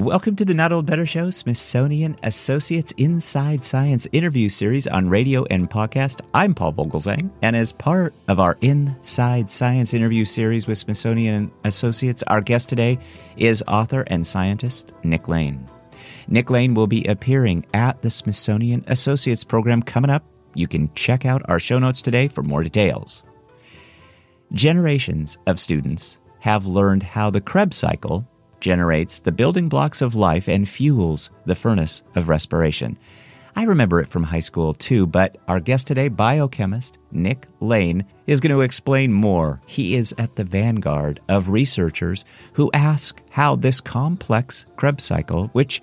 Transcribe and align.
Welcome 0.00 0.34
to 0.36 0.46
the 0.46 0.54
Not 0.54 0.72
Old 0.72 0.86
Better 0.86 1.04
Show, 1.04 1.28
Smithsonian 1.28 2.16
Associates 2.22 2.90
Inside 2.96 3.62
Science 3.62 4.08
interview 4.12 4.48
series 4.48 4.86
on 4.86 5.10
radio 5.10 5.44
and 5.50 5.68
podcast. 5.68 6.22
I'm 6.32 6.54
Paul 6.54 6.72
Vogelzang, 6.72 7.30
and 7.42 7.54
as 7.54 7.72
part 7.72 8.14
of 8.26 8.40
our 8.40 8.56
Inside 8.62 9.50
Science 9.50 9.92
interview 9.92 10.24
series 10.24 10.66
with 10.66 10.78
Smithsonian 10.78 11.52
Associates, 11.64 12.22
our 12.28 12.40
guest 12.40 12.70
today 12.70 12.98
is 13.36 13.62
author 13.68 14.00
and 14.06 14.26
scientist 14.26 14.94
Nick 15.04 15.28
Lane. 15.28 15.68
Nick 16.28 16.48
Lane 16.48 16.72
will 16.72 16.86
be 16.86 17.04
appearing 17.04 17.66
at 17.74 18.00
the 18.00 18.08
Smithsonian 18.08 18.82
Associates 18.86 19.44
program 19.44 19.82
coming 19.82 20.10
up. 20.10 20.24
You 20.54 20.66
can 20.66 20.90
check 20.94 21.26
out 21.26 21.42
our 21.46 21.60
show 21.60 21.78
notes 21.78 22.00
today 22.00 22.26
for 22.26 22.42
more 22.42 22.62
details. 22.62 23.22
Generations 24.54 25.36
of 25.46 25.60
students 25.60 26.18
have 26.38 26.64
learned 26.64 27.02
how 27.02 27.28
the 27.28 27.42
Krebs 27.42 27.76
cycle 27.76 28.26
generates 28.60 29.20
the 29.20 29.32
building 29.32 29.68
blocks 29.68 30.02
of 30.02 30.14
life 30.14 30.48
and 30.48 30.68
fuels 30.68 31.30
the 31.44 31.54
furnace 31.54 32.02
of 32.14 32.28
respiration. 32.28 32.98
I 33.56 33.64
remember 33.64 34.00
it 34.00 34.06
from 34.06 34.22
high 34.22 34.40
school 34.40 34.74
too, 34.74 35.06
but 35.06 35.36
our 35.48 35.60
guest 35.60 35.86
today, 35.86 36.08
biochemist 36.08 36.98
Nick 37.10 37.46
Lane, 37.58 38.04
is 38.26 38.40
going 38.40 38.52
to 38.52 38.60
explain 38.60 39.12
more. 39.12 39.60
He 39.66 39.96
is 39.96 40.14
at 40.18 40.36
the 40.36 40.44
vanguard 40.44 41.20
of 41.28 41.48
researchers 41.48 42.24
who 42.52 42.70
ask 42.72 43.20
how 43.30 43.56
this 43.56 43.80
complex 43.80 44.66
Krebs 44.76 45.04
cycle, 45.04 45.48
which 45.48 45.82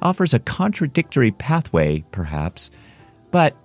offers 0.00 0.34
a 0.34 0.38
contradictory 0.38 1.30
pathway 1.30 2.04
perhaps, 2.10 2.70
but 3.30 3.56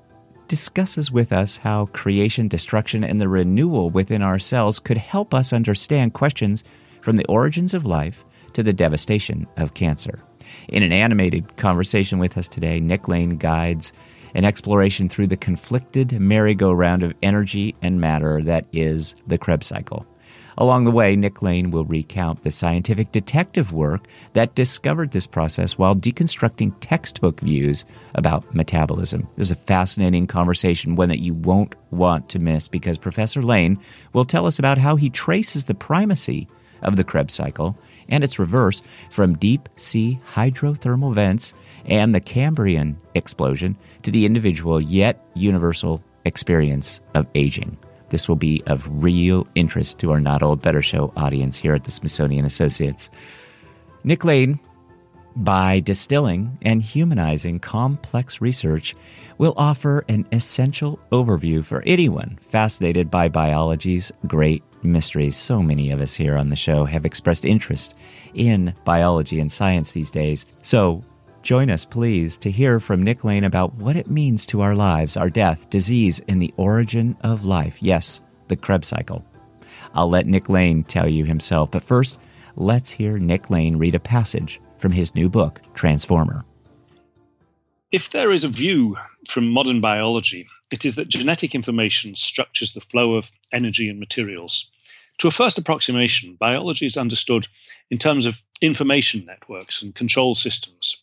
discusses 0.48 1.12
with 1.12 1.31
us 1.31 1.57
how 1.57 1.85
creation, 1.88 2.48
destruction, 2.48 3.04
and 3.04 3.21
the 3.21 3.29
renewal 3.29 3.90
within 3.90 4.21
our 4.21 4.40
cells 4.40 4.79
could 4.79 4.98
help 4.98 5.34
us 5.34 5.54
understand 5.54 6.13
questions 6.13 6.63
from 7.02 7.16
the 7.16 7.26
origins 7.27 7.73
of 7.73 7.85
life 7.85 8.26
to 8.53 8.63
the 8.63 8.73
devastation 8.73 9.48
of 9.58 9.73
cancer. 9.73 10.20
In 10.67 10.84
an 10.84 10.91
animated 10.91 11.57
conversation 11.57 12.20
with 12.20 12.38
us 12.38 12.48
today, 12.48 12.80
Nick 12.80 13.07
Lane 13.07 13.38
guides 13.38 13.93
an 14.34 14.46
exploration 14.46 15.10
through 15.10 15.27
the 15.27 15.37
conflicted 15.37 16.20
merry-go-round 16.20 17.04
of 17.04 17.13
energy 17.21 17.76
and 17.82 17.99
matter 17.99 18.41
that 18.43 18.65
is 18.71 19.15
the 19.27 19.38
Krebs 19.38 19.68
cycle. 19.68 20.05
Along 20.57 20.84
the 20.84 20.91
way, 20.91 21.15
Nick 21.15 21.41
Lane 21.41 21.71
will 21.71 21.85
recount 21.85 22.43
the 22.43 22.51
scientific 22.51 23.13
detective 23.13 23.71
work 23.71 24.07
that 24.34 24.55
discovered 24.55 25.12
this 25.12 25.26
process 25.26 25.77
while 25.77 25.95
deconstructing 25.95 26.76
textbook 26.82 27.40
views 27.40 27.85
about 28.13 28.54
metabolism. 28.54 29.27
This 29.35 29.48
is 29.48 29.51
a 29.51 29.55
fascinating 29.55 30.27
conversation, 30.27 30.98
one 30.98 31.07
that 31.07 31.21
you 31.21 31.34
won't 31.34 31.76
want 31.91 32.27
to 32.29 32.40
miss 32.40 32.68
because 32.68 32.98
Professor 32.98 33.41
Lane 33.41 33.79
will 34.12 34.26
tell 34.26 34.45
us 34.45 34.60
about 34.60 34.77
how 34.77 34.98
he 34.98 35.10
traces 35.10 35.66
the 35.66 35.73
primacy 35.73 36.49
of 36.82 36.98
the 36.98 37.05
Krebs 37.05 37.34
cycle 37.34 37.77
and 38.10 38.24
its 38.24 38.40
reverse 38.40 38.82
from 39.10 39.38
deep 39.38 39.70
sea 39.76 40.20
hydrothermal 40.34 41.13
vents 41.13 41.54
and 41.85 42.13
the 42.13 42.20
Cambrian 42.20 42.99
explosion 43.16 43.77
to 44.04 44.12
the 44.12 44.26
individual 44.26 44.82
yet 44.82 45.26
universal 45.34 46.04
experience 46.26 47.01
of 47.16 47.27
aging. 47.35 47.77
This 48.10 48.27
will 48.27 48.35
be 48.35 48.63
of 48.68 48.88
real 49.04 49.48
interest 49.55 49.99
to 49.99 50.12
our 50.12 50.20
Not 50.20 50.43
Old 50.43 50.62
Better 50.62 50.82
Show 50.82 51.13
audience 51.16 51.57
here 51.57 51.76
at 51.76 51.84
the 51.84 51.91
Smithsonian 51.91 52.46
Associates. 52.46 53.10
Nick 54.04 54.26
Lane, 54.26 54.60
by 55.35 55.79
distilling 55.79 56.57
and 56.62 56.82
humanizing 56.82 57.60
complex 57.60 58.41
research, 58.41 58.96
will 59.38 59.54
offer 59.57 60.04
an 60.10 60.27
essential 60.32 60.98
overview 61.12 61.63
for 61.63 61.84
anyone 61.85 62.38
fascinated 62.41 63.12
by 63.12 63.29
biology's 63.29 64.12
great 64.28 64.63
mysteries. 64.84 65.35
So 65.35 65.62
many 65.62 65.91
of 65.91 66.02
us 66.02 66.13
here 66.13 66.38
on 66.38 66.50
the 66.50 66.56
show 66.56 66.85
have 66.85 67.06
expressed 67.06 67.46
interest 67.46 67.96
in 68.34 68.74
biology 68.85 69.40
and 69.40 69.52
science 69.52 69.91
these 69.91 70.12
days. 70.12 70.47
So 70.62 71.03
join 71.41 71.69
us, 71.69 71.85
please, 71.85 72.38
to 72.40 72.52
hear 72.52 72.80
from 72.80 73.03
Nick 73.03 73.24
Lane 73.24 73.44
about 73.44 73.75
what 73.75 73.96
it 73.96 74.09
means 74.09 74.46
to 74.47 74.62
our 74.62 74.75
lives, 74.75 75.18
our 75.18 75.30
death, 75.30 75.69
disease, 75.69 76.22
and 76.28 76.41
the 76.41 76.53
origin 76.57 77.18
of 77.22 77.45
life. 77.45 77.81
Yes, 77.81 78.22
the 78.47 78.56
Krebs 78.56 78.88
cycle. 78.88 79.25
I'll 79.94 80.09
let 80.09 80.28
Nick 80.28 80.50
Lane 80.50 80.84
tell 80.84 81.07
you 81.07 81.25
himself, 81.25 81.72
but 81.72 81.84
first, 81.84 82.19
let's 82.56 82.91
hear 82.91 83.18
Nick 83.18 83.50
Lane 83.50 83.78
read 83.78 83.95
a 83.95 84.00
passage 84.00 84.62
from 84.78 84.91
his 84.91 85.16
new 85.16 85.29
book, 85.29 85.62
Transformer. 85.73 86.45
If 87.91 88.11
there 88.11 88.31
is 88.31 88.44
a 88.44 88.50
view 88.50 88.97
from 89.27 89.50
modern 89.50 89.81
biology, 89.81 90.47
it 90.69 90.85
is 90.85 90.94
that 90.97 91.07
genetic 91.07 91.55
information 91.55 92.13
structures 92.13 92.73
the 92.73 92.81
flow 92.81 93.16
of 93.16 93.31
energy 93.51 93.89
and 93.89 94.00
materials. 94.00 94.69
To 95.17 95.27
a 95.27 95.31
first 95.31 95.57
approximation, 95.57 96.35
biology 96.35 96.85
is 96.85 96.97
understood 96.97 97.47
in 97.89 97.97
terms 97.97 98.27
of 98.27 98.44
information 98.61 99.25
networks 99.25 99.81
and 99.81 99.95
control 99.95 100.35
systems. 100.35 101.01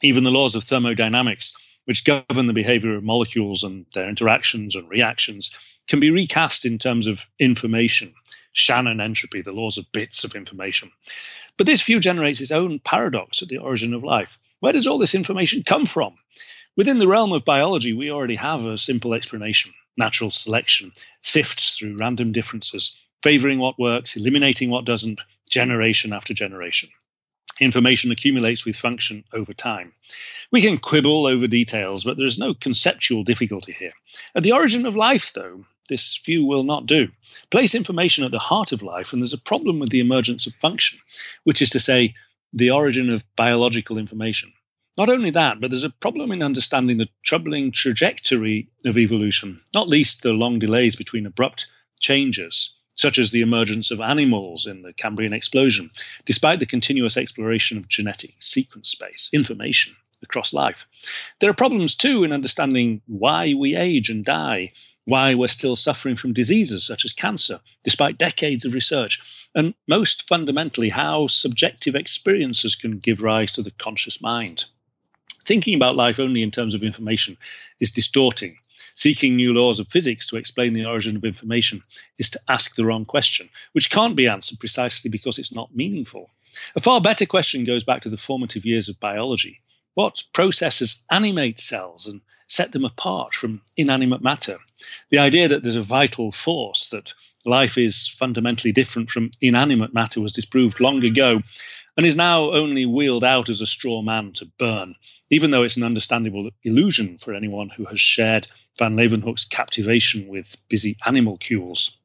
Even 0.00 0.24
the 0.24 0.30
laws 0.30 0.54
of 0.54 0.64
thermodynamics, 0.64 1.52
which 1.84 2.04
govern 2.04 2.46
the 2.46 2.54
behavior 2.54 2.96
of 2.96 3.04
molecules 3.04 3.62
and 3.62 3.84
their 3.92 4.08
interactions 4.08 4.74
and 4.74 4.88
reactions, 4.88 5.78
can 5.86 6.00
be 6.00 6.10
recast 6.10 6.64
in 6.64 6.78
terms 6.78 7.08
of 7.08 7.28
information. 7.38 8.14
Shannon 8.54 9.02
entropy, 9.02 9.42
the 9.42 9.52
laws 9.52 9.76
of 9.76 9.92
bits 9.92 10.24
of 10.24 10.34
information. 10.34 10.92
But 11.58 11.66
this 11.66 11.82
view 11.82 12.00
generates 12.00 12.40
its 12.40 12.52
own 12.52 12.78
paradox 12.78 13.42
at 13.42 13.48
the 13.48 13.58
origin 13.58 13.92
of 13.92 14.02
life. 14.02 14.38
Where 14.62 14.72
does 14.72 14.86
all 14.86 14.98
this 14.98 15.16
information 15.16 15.64
come 15.64 15.86
from? 15.86 16.14
Within 16.76 17.00
the 17.00 17.08
realm 17.08 17.32
of 17.32 17.44
biology, 17.44 17.94
we 17.94 18.12
already 18.12 18.36
have 18.36 18.64
a 18.64 18.78
simple 18.78 19.12
explanation. 19.12 19.72
Natural 19.96 20.30
selection 20.30 20.92
sifts 21.20 21.76
through 21.76 21.96
random 21.96 22.30
differences, 22.30 23.04
favoring 23.24 23.58
what 23.58 23.76
works, 23.76 24.14
eliminating 24.14 24.70
what 24.70 24.84
doesn't, 24.84 25.20
generation 25.50 26.12
after 26.12 26.32
generation. 26.32 26.90
Information 27.58 28.12
accumulates 28.12 28.64
with 28.64 28.76
function 28.76 29.24
over 29.32 29.52
time. 29.52 29.92
We 30.52 30.62
can 30.62 30.78
quibble 30.78 31.26
over 31.26 31.48
details, 31.48 32.04
but 32.04 32.16
there 32.16 32.24
is 32.24 32.38
no 32.38 32.54
conceptual 32.54 33.24
difficulty 33.24 33.72
here. 33.72 33.94
At 34.36 34.44
the 34.44 34.52
origin 34.52 34.86
of 34.86 34.94
life, 34.94 35.32
though, 35.32 35.64
this 35.88 36.18
view 36.18 36.44
will 36.46 36.62
not 36.62 36.86
do. 36.86 37.08
Place 37.50 37.74
information 37.74 38.22
at 38.22 38.30
the 38.30 38.38
heart 38.38 38.70
of 38.70 38.80
life, 38.80 39.12
and 39.12 39.20
there's 39.20 39.34
a 39.34 39.38
problem 39.38 39.80
with 39.80 39.90
the 39.90 39.98
emergence 39.98 40.46
of 40.46 40.54
function, 40.54 41.00
which 41.42 41.62
is 41.62 41.70
to 41.70 41.80
say, 41.80 42.14
the 42.52 42.70
origin 42.70 43.10
of 43.10 43.24
biological 43.36 43.98
information. 43.98 44.52
Not 44.98 45.08
only 45.08 45.30
that, 45.30 45.60
but 45.60 45.70
there's 45.70 45.84
a 45.84 45.90
problem 45.90 46.32
in 46.32 46.42
understanding 46.42 46.98
the 46.98 47.08
troubling 47.22 47.72
trajectory 47.72 48.68
of 48.84 48.98
evolution, 48.98 49.60
not 49.74 49.88
least 49.88 50.22
the 50.22 50.32
long 50.32 50.58
delays 50.58 50.96
between 50.96 51.24
abrupt 51.24 51.66
changes, 51.98 52.74
such 52.94 53.18
as 53.18 53.30
the 53.30 53.40
emergence 53.40 53.90
of 53.90 54.00
animals 54.00 54.66
in 54.66 54.82
the 54.82 54.92
Cambrian 54.92 55.32
explosion, 55.32 55.90
despite 56.26 56.60
the 56.60 56.66
continuous 56.66 57.16
exploration 57.16 57.78
of 57.78 57.88
genetic 57.88 58.34
sequence 58.38 58.90
space, 58.90 59.30
information 59.32 59.96
across 60.22 60.52
life. 60.52 60.86
There 61.40 61.50
are 61.50 61.54
problems 61.54 61.94
too 61.94 62.22
in 62.22 62.32
understanding 62.32 63.00
why 63.06 63.54
we 63.54 63.76
age 63.76 64.10
and 64.10 64.24
die, 64.24 64.72
why 65.04 65.34
we're 65.34 65.48
still 65.48 65.74
suffering 65.74 66.16
from 66.16 66.32
diseases 66.32 66.86
such 66.86 67.04
as 67.04 67.12
cancer, 67.12 67.60
despite 67.82 68.18
decades 68.18 68.64
of 68.64 68.74
research, 68.74 69.48
and 69.54 69.74
most 69.88 70.28
fundamentally, 70.28 70.88
how 70.88 71.26
subjective 71.26 71.96
experiences 71.96 72.76
can 72.76 72.98
give 72.98 73.20
rise 73.20 73.52
to 73.52 73.62
the 73.62 73.72
conscious 73.72 74.22
mind. 74.22 74.64
Thinking 75.44 75.74
about 75.74 75.96
life 75.96 76.20
only 76.20 76.42
in 76.42 76.52
terms 76.52 76.74
of 76.74 76.84
information 76.84 77.36
is 77.80 77.90
distorting. 77.90 78.58
Seeking 78.94 79.36
new 79.36 79.54
laws 79.54 79.80
of 79.80 79.88
physics 79.88 80.26
to 80.28 80.36
explain 80.36 80.72
the 80.72 80.84
origin 80.84 81.16
of 81.16 81.24
information 81.24 81.82
is 82.18 82.30
to 82.30 82.40
ask 82.46 82.74
the 82.74 82.84
wrong 82.84 83.04
question, 83.04 83.48
which 83.72 83.90
can't 83.90 84.14
be 84.14 84.28
answered 84.28 84.60
precisely 84.60 85.10
because 85.10 85.38
it's 85.38 85.54
not 85.54 85.74
meaningful. 85.74 86.30
A 86.76 86.80
far 86.80 87.00
better 87.00 87.26
question 87.26 87.64
goes 87.64 87.82
back 87.84 88.02
to 88.02 88.10
the 88.10 88.18
formative 88.18 88.66
years 88.66 88.88
of 88.88 89.00
biology. 89.00 89.60
What 89.94 90.22
processes 90.32 91.04
animate 91.10 91.58
cells 91.58 92.06
and 92.06 92.20
set 92.52 92.70
them 92.70 92.84
apart 92.84 93.32
from 93.32 93.62
inanimate 93.78 94.22
matter. 94.22 94.58
The 95.08 95.18
idea 95.18 95.48
that 95.48 95.62
there's 95.62 95.76
a 95.76 95.82
vital 95.82 96.30
force, 96.30 96.90
that 96.90 97.14
life 97.46 97.78
is 97.78 98.08
fundamentally 98.08 98.72
different 98.72 99.08
from 99.08 99.30
inanimate 99.40 99.94
matter, 99.94 100.20
was 100.20 100.32
disproved 100.32 100.78
long 100.78 101.02
ago 101.02 101.40
and 101.96 102.04
is 102.04 102.14
now 102.14 102.52
only 102.52 102.84
wheeled 102.84 103.24
out 103.24 103.48
as 103.48 103.62
a 103.62 103.66
straw 103.66 104.02
man 104.02 104.32
to 104.34 104.44
burn, 104.58 104.94
even 105.30 105.50
though 105.50 105.62
it's 105.62 105.78
an 105.78 105.82
understandable 105.82 106.50
illusion 106.62 107.16
for 107.16 107.32
anyone 107.32 107.70
who 107.70 107.86
has 107.86 108.00
shared 108.00 108.46
Van 108.78 108.96
Leeuwenhoek's 108.96 109.46
captivation 109.46 110.28
with 110.28 110.56
busy 110.68 110.98
animalcules. 111.06 111.96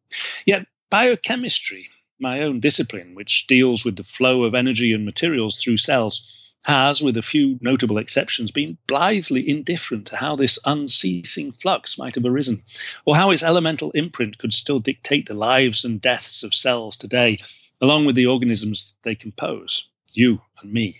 Yet 0.45 0.65
biochemistry, 0.89 1.89
my 2.19 2.43
own 2.43 2.61
discipline, 2.61 3.15
which 3.15 3.47
deals 3.47 3.83
with 3.83 3.97
the 3.97 4.03
flow 4.03 4.43
of 4.43 4.55
energy 4.55 4.93
and 4.93 5.03
materials 5.03 5.57
through 5.57 5.77
cells, 5.77 6.46
has, 6.67 7.01
with 7.01 7.15
a 7.15 7.21
few 7.21 7.57
notable 7.61 7.97
exceptions, 7.97 8.51
been 8.51 8.77
blithely 8.87 9.49
indifferent 9.49 10.05
to 10.05 10.17
how 10.17 10.35
this 10.35 10.59
unceasing 10.65 11.49
flux 11.53 11.97
might 11.97 12.15
have 12.15 12.25
arisen, 12.25 12.61
or 13.05 13.15
how 13.15 13.31
its 13.31 13.41
elemental 13.41 13.89
imprint 13.91 14.37
could 14.37 14.51
still 14.51 14.77
dictate 14.77 15.27
the 15.27 15.33
lives 15.33 15.85
and 15.85 16.01
deaths 16.01 16.43
of 16.43 16.53
cells 16.53 16.97
today, 16.97 17.37
along 17.79 18.03
with 18.03 18.17
the 18.17 18.27
organisms 18.27 18.93
they 19.03 19.15
compose, 19.15 19.87
you 20.13 20.41
and 20.61 20.73
me. 20.73 20.99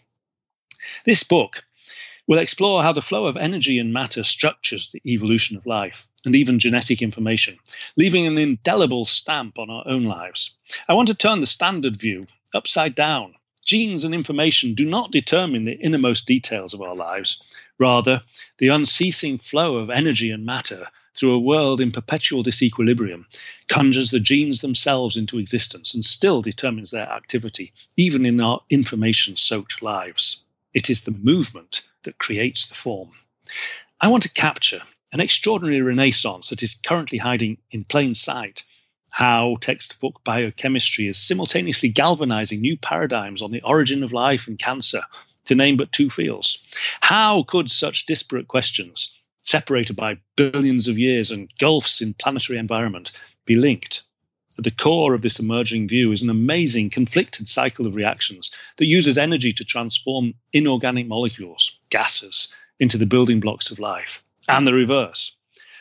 This 1.03 1.23
book 1.23 1.65
will 2.27 2.39
explore 2.39 2.81
how 2.81 2.93
the 2.93 3.01
flow 3.01 3.25
of 3.25 3.35
energy 3.35 3.77
and 3.77 3.91
matter 3.91 4.23
structures 4.23 4.93
the 4.93 5.01
evolution 5.05 5.57
of 5.57 5.65
life 5.65 6.07
and 6.23 6.33
even 6.33 6.59
genetic 6.59 7.01
information, 7.01 7.59
leaving 7.97 8.25
an 8.25 8.37
indelible 8.37 9.03
stamp 9.03 9.59
on 9.59 9.69
our 9.69 9.83
own 9.85 10.05
lives. 10.05 10.55
I 10.87 10.93
want 10.93 11.09
to 11.09 11.13
turn 11.13 11.41
the 11.41 11.45
standard 11.45 11.97
view 11.97 12.25
upside 12.53 12.95
down 12.95 13.33
genes 13.67 14.05
and 14.05 14.15
information 14.15 14.73
do 14.73 14.85
not 14.85 15.11
determine 15.11 15.65
the 15.65 15.77
innermost 15.79 16.25
details 16.25 16.73
of 16.73 16.81
our 16.81 16.95
lives. 16.95 17.55
Rather, 17.77 18.23
the 18.59 18.69
unceasing 18.69 19.37
flow 19.37 19.75
of 19.75 19.89
energy 19.89 20.31
and 20.31 20.45
matter 20.45 20.87
through 21.13 21.33
a 21.33 21.39
world 21.39 21.81
in 21.81 21.91
perpetual 21.91 22.43
disequilibrium 22.43 23.25
conjures 23.67 24.09
the 24.09 24.21
genes 24.21 24.61
themselves 24.61 25.17
into 25.17 25.37
existence 25.37 25.93
and 25.93 26.05
still 26.05 26.41
determines 26.41 26.91
their 26.91 27.11
activity, 27.11 27.73
even 27.97 28.25
in 28.25 28.39
our 28.39 28.61
information 28.69 29.35
soaked 29.35 29.81
lives. 29.81 30.43
It 30.73 30.89
is 30.89 31.01
the 31.01 31.11
movement 31.11 31.83
that 32.03 32.19
creates 32.19 32.67
the 32.67 32.75
form. 32.75 33.11
I 33.99 34.07
want 34.07 34.23
to 34.23 34.29
capture 34.29 34.81
an 35.11 35.19
extraordinary 35.19 35.81
renaissance 35.81 36.49
that 36.49 36.63
is 36.63 36.75
currently 36.75 37.17
hiding 37.17 37.57
in 37.71 37.83
plain 37.83 38.13
sight 38.13 38.63
how 39.11 39.57
textbook 39.61 40.23
biochemistry 40.23 41.07
is 41.07 41.17
simultaneously 41.17 41.89
galvanizing 41.89 42.61
new 42.61 42.77
paradigms 42.77 43.41
on 43.41 43.51
the 43.51 43.61
origin 43.61 44.03
of 44.03 44.13
life 44.13 44.47
and 44.47 44.59
cancer, 44.59 45.01
to 45.45 45.55
name 45.55 45.77
but 45.77 45.91
two 45.91 46.09
fields. 46.09 46.59
How 47.01 47.43
could 47.43 47.71
such 47.71 48.05
disparate 48.05 48.47
questions, 48.47 49.11
separated 49.41 49.95
by 49.95 50.17
billions 50.35 50.87
of 50.87 50.99
years 50.99 51.31
and 51.31 51.49
gulfs 51.57 52.01
in 52.01 52.13
planetary 52.15 52.59
environment, 52.59 53.11
be 53.45 53.55
linked? 53.55 54.03
At 54.57 54.65
the 54.65 54.71
core 54.71 55.13
of 55.13 55.21
this 55.21 55.39
emerging 55.39 55.87
view 55.87 56.11
is 56.11 56.21
an 56.21 56.29
amazing 56.29 56.89
conflicted 56.89 57.47
cycle 57.47 57.87
of 57.87 57.95
reactions 57.95 58.51
that 58.75 58.87
uses 58.87 59.17
energy 59.17 59.53
to 59.53 59.63
transform 59.63 60.33
inorganic 60.51 61.07
molecules, 61.07 61.79
gases, 61.89 62.49
into 62.79 62.97
the 62.97 63.05
building 63.05 63.39
blocks 63.39 63.71
of 63.71 63.79
life, 63.79 64.21
and 64.49 64.67
the 64.67 64.73
reverse 64.73 65.36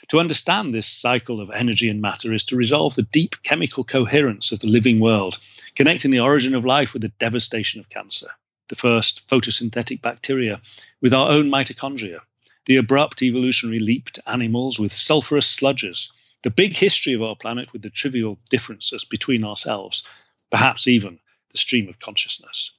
to 0.08 0.20
understand 0.20 0.73
this 0.73 0.87
cycle 0.87 1.41
of 1.41 1.50
energy 1.50 1.88
and 1.88 2.00
matter 2.00 2.32
is 2.32 2.44
to 2.44 2.56
resolve 2.56 2.94
the 2.94 3.03
deep 3.03 3.43
chemical 3.43 3.82
coherence 3.82 4.53
of 4.53 4.61
the 4.61 4.69
living 4.69 5.00
world, 5.00 5.38
connecting 5.75 6.12
the 6.12 6.20
origin 6.20 6.55
of 6.55 6.64
life 6.64 6.93
with 6.93 7.03
the 7.03 7.12
devastation 7.19 7.81
of 7.81 7.88
cancer, 7.88 8.29
the 8.69 8.76
first 8.76 9.29
photosynthetic 9.29 10.00
bacteria 10.00 10.61
with 11.00 11.12
our 11.12 11.31
own 11.31 11.50
mitochondria, 11.50 12.20
the 12.67 12.76
abrupt 12.76 13.23
evolutionary 13.23 13.81
leap 13.81 14.11
to 14.11 14.31
animals 14.31 14.79
with 14.79 14.93
sulfurous 14.93 15.47
sludges, 15.47 16.08
the 16.43 16.50
big 16.50 16.76
history 16.76 17.12
of 17.12 17.23
our 17.23 17.37
planet 17.37 17.73
with 17.73 17.82
the 17.82 17.91
trivial 17.91 18.38
differences 18.50 19.05
between 19.05 19.43
ourselves, 19.43 20.05
perhaps 20.50 20.87
even 20.87 21.19
the 21.50 21.58
stream 21.58 21.88
of 21.88 21.99
consciousness. 21.99 22.70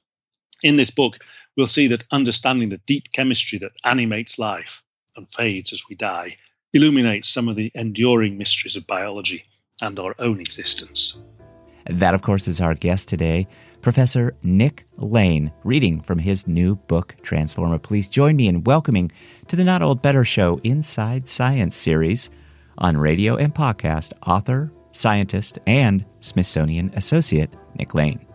In 0.62 0.76
this 0.76 0.90
book, 0.90 1.24
we'll 1.56 1.66
see 1.66 1.88
that 1.88 2.04
understanding 2.10 2.70
the 2.70 2.80
deep 2.86 3.12
chemistry 3.12 3.58
that 3.58 3.72
animates 3.84 4.38
life 4.38 4.82
and 5.14 5.30
fades 5.30 5.72
as 5.72 5.82
we 5.88 5.94
die 5.94 6.36
illuminates 6.72 7.28
some 7.28 7.48
of 7.48 7.56
the 7.56 7.70
enduring 7.74 8.38
mysteries 8.38 8.76
of 8.76 8.86
biology 8.86 9.44
and 9.80 9.98
our 9.98 10.14
own 10.18 10.40
existence. 10.40 11.18
That, 11.86 12.14
of 12.14 12.22
course, 12.22 12.48
is 12.48 12.60
our 12.60 12.74
guest 12.74 13.08
today, 13.08 13.48
Professor 13.80 14.36
Nick 14.42 14.84
Lane, 14.96 15.52
reading 15.64 16.00
from 16.00 16.18
his 16.18 16.46
new 16.46 16.76
book, 16.76 17.16
Transformer. 17.22 17.78
Please 17.78 18.08
join 18.08 18.36
me 18.36 18.48
in 18.48 18.64
welcoming 18.64 19.10
to 19.46 19.56
the 19.56 19.64
Not 19.64 19.82
Old 19.82 20.02
Better 20.02 20.24
Show 20.24 20.60
Inside 20.64 21.28
Science 21.28 21.76
series 21.76 22.28
on 22.76 22.96
radio 22.96 23.36
and 23.36 23.54
podcast 23.54 24.12
author, 24.26 24.70
scientist, 24.92 25.58
and 25.66 26.04
Smithsonian 26.20 26.92
Associate 26.94 27.50
Nick 27.76 27.94
Lane. 27.94 28.27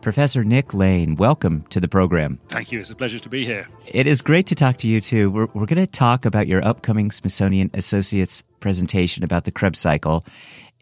Professor 0.00 0.44
Nick 0.44 0.72
Lane, 0.72 1.16
welcome 1.16 1.64
to 1.70 1.78
the 1.78 1.88
program. 1.88 2.38
Thank 2.48 2.72
you. 2.72 2.80
It's 2.80 2.90
a 2.90 2.94
pleasure 2.94 3.18
to 3.18 3.28
be 3.28 3.44
here. 3.44 3.68
It 3.86 4.06
is 4.06 4.22
great 4.22 4.46
to 4.46 4.54
talk 4.54 4.78
to 4.78 4.88
you, 4.88 5.00
too. 5.00 5.30
We're, 5.30 5.46
we're 5.52 5.66
going 5.66 5.84
to 5.84 5.86
talk 5.86 6.24
about 6.24 6.46
your 6.46 6.64
upcoming 6.64 7.10
Smithsonian 7.10 7.70
Associates 7.74 8.42
presentation 8.60 9.24
about 9.24 9.44
the 9.44 9.50
Krebs 9.50 9.78
cycle 9.78 10.24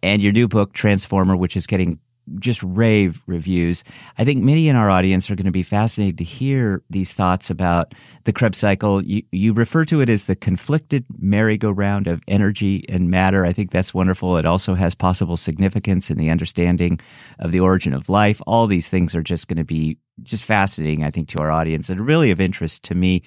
and 0.02 0.22
your 0.22 0.32
new 0.32 0.46
book, 0.46 0.72
Transformer, 0.72 1.36
which 1.36 1.56
is 1.56 1.66
getting 1.66 1.98
just 2.38 2.62
rave 2.62 3.22
reviews. 3.26 3.84
I 4.18 4.24
think 4.24 4.42
many 4.42 4.68
in 4.68 4.76
our 4.76 4.90
audience 4.90 5.30
are 5.30 5.34
going 5.34 5.46
to 5.46 5.50
be 5.50 5.62
fascinated 5.62 6.18
to 6.18 6.24
hear 6.24 6.82
these 6.90 7.12
thoughts 7.12 7.50
about 7.50 7.94
the 8.24 8.32
Krebs 8.32 8.58
cycle. 8.58 9.02
You, 9.04 9.22
you 9.32 9.52
refer 9.52 9.84
to 9.86 10.00
it 10.00 10.08
as 10.08 10.24
the 10.24 10.36
conflicted 10.36 11.04
merry-go-round 11.18 12.06
of 12.06 12.22
energy 12.28 12.84
and 12.88 13.10
matter. 13.10 13.44
I 13.44 13.52
think 13.52 13.70
that's 13.70 13.94
wonderful. 13.94 14.36
It 14.36 14.44
also 14.44 14.74
has 14.74 14.94
possible 14.94 15.36
significance 15.36 16.10
in 16.10 16.18
the 16.18 16.30
understanding 16.30 17.00
of 17.38 17.52
the 17.52 17.60
origin 17.60 17.94
of 17.94 18.08
life. 18.08 18.40
All 18.46 18.66
these 18.66 18.88
things 18.88 19.14
are 19.14 19.22
just 19.22 19.48
going 19.48 19.58
to 19.58 19.64
be 19.64 19.98
just 20.22 20.44
fascinating, 20.44 21.04
I 21.04 21.10
think, 21.10 21.28
to 21.28 21.38
our 21.38 21.50
audience 21.50 21.88
and 21.88 22.00
really 22.00 22.30
of 22.30 22.40
interest 22.40 22.82
to 22.84 22.94
me. 22.94 23.22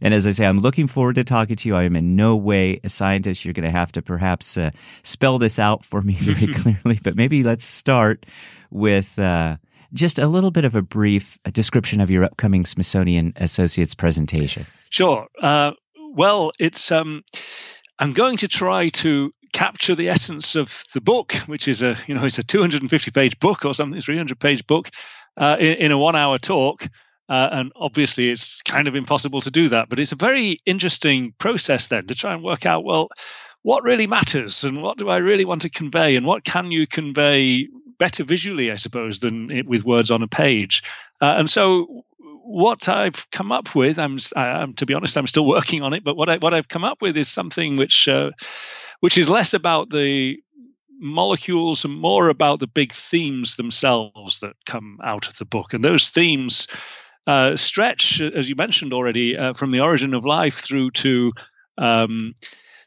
And 0.00 0.12
as 0.12 0.26
I 0.26 0.32
say, 0.32 0.46
I'm 0.46 0.58
looking 0.58 0.86
forward 0.86 1.14
to 1.14 1.24
talking 1.24 1.56
to 1.56 1.68
you. 1.68 1.76
I 1.76 1.84
am 1.84 1.96
in 1.96 2.16
no 2.16 2.36
way 2.36 2.80
a 2.84 2.88
scientist. 2.88 3.44
You're 3.44 3.54
going 3.54 3.64
to 3.64 3.70
have 3.70 3.92
to 3.92 4.02
perhaps 4.02 4.56
uh, 4.56 4.70
spell 5.02 5.38
this 5.38 5.58
out 5.58 5.84
for 5.84 6.02
me 6.02 6.14
very 6.20 6.52
clearly. 6.54 7.00
But 7.02 7.16
maybe 7.16 7.42
let's 7.42 7.64
start 7.64 8.26
with 8.70 9.18
uh, 9.18 9.56
just 9.92 10.18
a 10.18 10.26
little 10.26 10.50
bit 10.50 10.64
of 10.64 10.74
a 10.74 10.82
brief 10.82 11.38
description 11.52 12.00
of 12.00 12.10
your 12.10 12.24
upcoming 12.24 12.66
Smithsonian 12.66 13.32
Associates 13.36 13.94
presentation. 13.94 14.66
Sure. 14.90 15.26
Uh, 15.42 15.72
well, 16.14 16.52
it's 16.58 16.92
um, 16.92 17.22
I'm 17.98 18.12
going 18.12 18.38
to 18.38 18.48
try 18.48 18.88
to 18.90 19.32
capture 19.52 19.94
the 19.94 20.10
essence 20.10 20.54
of 20.54 20.84
the 20.92 21.00
book, 21.00 21.32
which 21.46 21.66
is 21.68 21.82
a 21.82 21.96
you 22.06 22.14
know 22.14 22.24
it's 22.24 22.38
a 22.38 22.44
250 22.44 23.10
page 23.10 23.38
book 23.38 23.64
or 23.64 23.74
something, 23.74 24.00
300 24.00 24.38
page 24.38 24.66
book, 24.66 24.90
uh, 25.36 25.56
in, 25.58 25.74
in, 25.74 25.92
a 25.92 25.98
one 25.98 26.16
hour 26.16 26.38
talk. 26.38 26.86
Uh, 27.28 27.48
and 27.52 27.72
obviously, 27.74 28.30
it's 28.30 28.62
kind 28.62 28.86
of 28.86 28.94
impossible 28.94 29.40
to 29.40 29.50
do 29.50 29.68
that. 29.70 29.88
But 29.88 29.98
it's 29.98 30.12
a 30.12 30.16
very 30.16 30.58
interesting 30.64 31.34
process 31.38 31.88
then 31.88 32.06
to 32.06 32.14
try 32.14 32.32
and 32.32 32.42
work 32.42 32.66
out 32.66 32.84
well, 32.84 33.08
what 33.62 33.82
really 33.82 34.06
matters 34.06 34.62
and 34.62 34.80
what 34.80 34.96
do 34.96 35.08
I 35.08 35.16
really 35.16 35.44
want 35.44 35.62
to 35.62 35.70
convey 35.70 36.14
and 36.14 36.24
what 36.24 36.44
can 36.44 36.70
you 36.70 36.86
convey 36.86 37.68
better 37.98 38.22
visually, 38.22 38.70
I 38.70 38.76
suppose, 38.76 39.18
than 39.20 39.50
it, 39.50 39.66
with 39.66 39.84
words 39.84 40.10
on 40.10 40.22
a 40.22 40.28
page. 40.28 40.82
Uh, 41.20 41.34
and 41.38 41.50
so, 41.50 42.04
what 42.18 42.88
I've 42.88 43.28
come 43.32 43.50
up 43.50 43.74
with, 43.74 43.98
I'm, 43.98 44.18
I'm, 44.36 44.74
to 44.74 44.86
be 44.86 44.94
honest, 44.94 45.16
I'm 45.16 45.26
still 45.26 45.46
working 45.56 45.82
on 45.82 45.94
it. 45.94 46.04
But 46.04 46.16
what 46.16 46.28
I 46.28 46.36
what 46.38 46.54
I've 46.54 46.68
come 46.68 46.84
up 46.84 47.02
with 47.02 47.16
is 47.16 47.28
something 47.28 47.76
which 47.76 48.08
uh, 48.08 48.30
which 49.00 49.18
is 49.18 49.28
less 49.28 49.54
about 49.54 49.90
the 49.90 50.38
molecules 50.98 51.84
and 51.84 51.98
more 51.98 52.28
about 52.28 52.60
the 52.60 52.66
big 52.66 52.92
themes 52.92 53.56
themselves 53.56 54.40
that 54.40 54.54
come 54.64 54.98
out 55.02 55.28
of 55.28 55.36
the 55.38 55.44
book. 55.44 55.74
And 55.74 55.84
those 55.84 56.08
themes 56.08 56.68
uh, 57.26 57.56
stretch, 57.56 58.20
as 58.20 58.48
you 58.48 58.56
mentioned 58.56 58.92
already, 58.92 59.36
uh, 59.36 59.52
from 59.52 59.72
the 59.72 59.80
origin 59.80 60.14
of 60.14 60.24
life 60.24 60.60
through 60.60 60.92
to 60.92 61.32
um, 61.78 62.34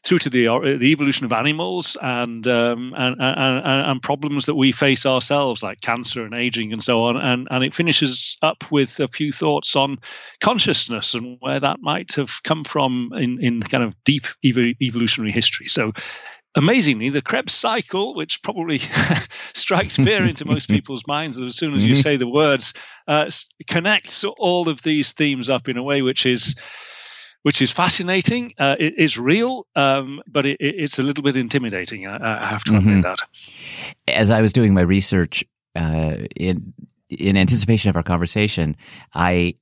through 0.02 0.18
to 0.18 0.30
the 0.30 0.46
the 0.78 0.92
evolution 0.92 1.26
of 1.26 1.32
animals 1.32 1.96
and, 2.00 2.46
um, 2.46 2.94
and, 2.96 3.16
and 3.20 3.90
and 3.90 4.02
problems 4.02 4.46
that 4.46 4.54
we 4.54 4.72
face 4.72 5.04
ourselves, 5.04 5.62
like 5.62 5.80
cancer 5.82 6.24
and 6.24 6.34
aging 6.34 6.72
and 6.72 6.82
so 6.82 7.04
on. 7.04 7.16
And 7.18 7.48
and 7.50 7.62
it 7.62 7.74
finishes 7.74 8.38
up 8.40 8.70
with 8.70 8.98
a 8.98 9.08
few 9.08 9.30
thoughts 9.30 9.76
on 9.76 9.98
consciousness 10.40 11.12
and 11.12 11.36
where 11.40 11.60
that 11.60 11.80
might 11.80 12.14
have 12.14 12.42
come 12.42 12.64
from 12.64 13.10
in 13.14 13.42
in 13.42 13.60
kind 13.60 13.84
of 13.84 13.94
deep 14.04 14.26
ev- 14.42 14.74
evolutionary 14.80 15.32
history. 15.32 15.68
So 15.68 15.92
amazingly, 16.54 17.08
the 17.10 17.22
Krebs 17.22 17.52
cycle, 17.52 18.14
which 18.14 18.42
probably 18.42 18.78
strikes 19.54 19.96
fear 19.96 20.24
into 20.24 20.44
most 20.44 20.68
people's 20.70 21.06
minds 21.06 21.38
as 21.38 21.56
soon 21.56 21.74
as 21.74 21.84
you 21.84 21.94
mm-hmm. 21.94 22.02
say 22.02 22.16
the 22.16 22.28
words, 22.28 22.74
uh, 23.06 23.30
connects 23.66 24.24
all 24.24 24.68
of 24.68 24.82
these 24.82 25.12
themes 25.12 25.48
up 25.48 25.68
in 25.68 25.76
a 25.76 25.82
way 25.82 26.02
which 26.02 26.26
is 26.26 26.56
which 27.42 27.62
is 27.62 27.70
fascinating. 27.70 28.52
Uh, 28.58 28.76
it 28.78 28.98
is 28.98 29.16
real, 29.16 29.66
um, 29.74 30.20
but 30.26 30.44
it, 30.44 30.58
it's 30.60 30.98
a 30.98 31.02
little 31.02 31.24
bit 31.24 31.36
intimidating. 31.36 32.06
I, 32.06 32.42
I 32.42 32.46
have 32.46 32.64
to 32.64 32.76
admit 32.76 32.96
mm-hmm. 32.96 33.00
that. 33.02 33.22
As 34.08 34.30
I 34.30 34.42
was 34.42 34.52
doing 34.52 34.74
my 34.74 34.82
research 34.82 35.44
uh, 35.74 36.16
in 36.36 36.74
in 37.08 37.36
anticipation 37.36 37.90
of 37.90 37.96
our 37.96 38.02
conversation, 38.02 38.76
I 39.14 39.54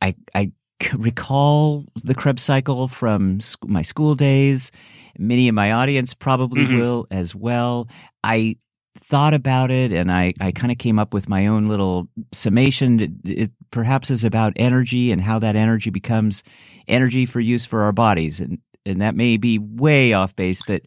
I, 0.00 0.14
I 0.34 0.52
recall 0.94 1.84
the 2.02 2.14
Krebs 2.14 2.42
cycle 2.42 2.88
from 2.88 3.40
sc- 3.40 3.66
my 3.66 3.82
school 3.82 4.14
days. 4.14 4.70
Many 5.18 5.48
in 5.48 5.54
my 5.54 5.72
audience 5.72 6.14
probably 6.14 6.62
mm-hmm. 6.62 6.78
will 6.78 7.06
as 7.10 7.34
well. 7.34 7.88
I 8.22 8.56
thought 8.98 9.34
about 9.34 9.70
it 9.70 9.92
and 9.92 10.10
I, 10.10 10.34
I 10.40 10.52
kind 10.52 10.72
of 10.72 10.78
came 10.78 10.98
up 10.98 11.14
with 11.14 11.28
my 11.28 11.46
own 11.46 11.68
little 11.68 12.08
summation. 12.32 13.00
It, 13.00 13.10
it, 13.24 13.50
perhaps 13.70 14.10
is 14.10 14.24
about 14.24 14.52
energy 14.56 15.12
and 15.12 15.20
how 15.20 15.38
that 15.38 15.56
energy 15.56 15.90
becomes 15.90 16.42
energy 16.88 17.26
for 17.26 17.40
use 17.40 17.64
for 17.64 17.82
our 17.82 17.92
bodies. 17.92 18.40
And, 18.40 18.58
and 18.84 19.00
that 19.00 19.14
may 19.14 19.36
be 19.36 19.58
way 19.58 20.12
off 20.12 20.34
base, 20.36 20.62
but 20.66 20.82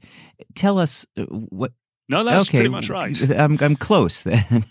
tell 0.55 0.79
us 0.79 1.05
uh, 1.17 1.23
what. 1.23 1.71
No, 2.07 2.23
that's 2.23 2.49
okay, 2.49 2.59
pretty 2.59 2.69
much 2.69 2.89
right. 2.89 3.29
I'm, 3.31 3.57
I'm 3.61 3.75
close 3.75 4.23
then. 4.23 4.65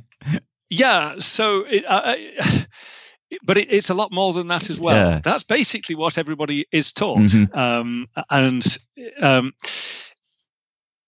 yeah. 0.70 1.16
So 1.20 1.60
it, 1.60 1.84
uh, 1.86 2.14
but 3.42 3.56
it, 3.56 3.72
it's 3.72 3.90
a 3.90 3.94
lot 3.94 4.12
more 4.12 4.32
than 4.32 4.48
that 4.48 4.70
as 4.70 4.78
well. 4.78 4.96
Yeah. 4.96 5.20
That's 5.22 5.42
basically 5.42 5.94
what 5.94 6.18
everybody 6.18 6.66
is 6.72 6.92
taught, 6.92 7.18
mm-hmm. 7.18 7.58
um, 7.58 8.08
and 8.30 8.78
um, 9.20 9.52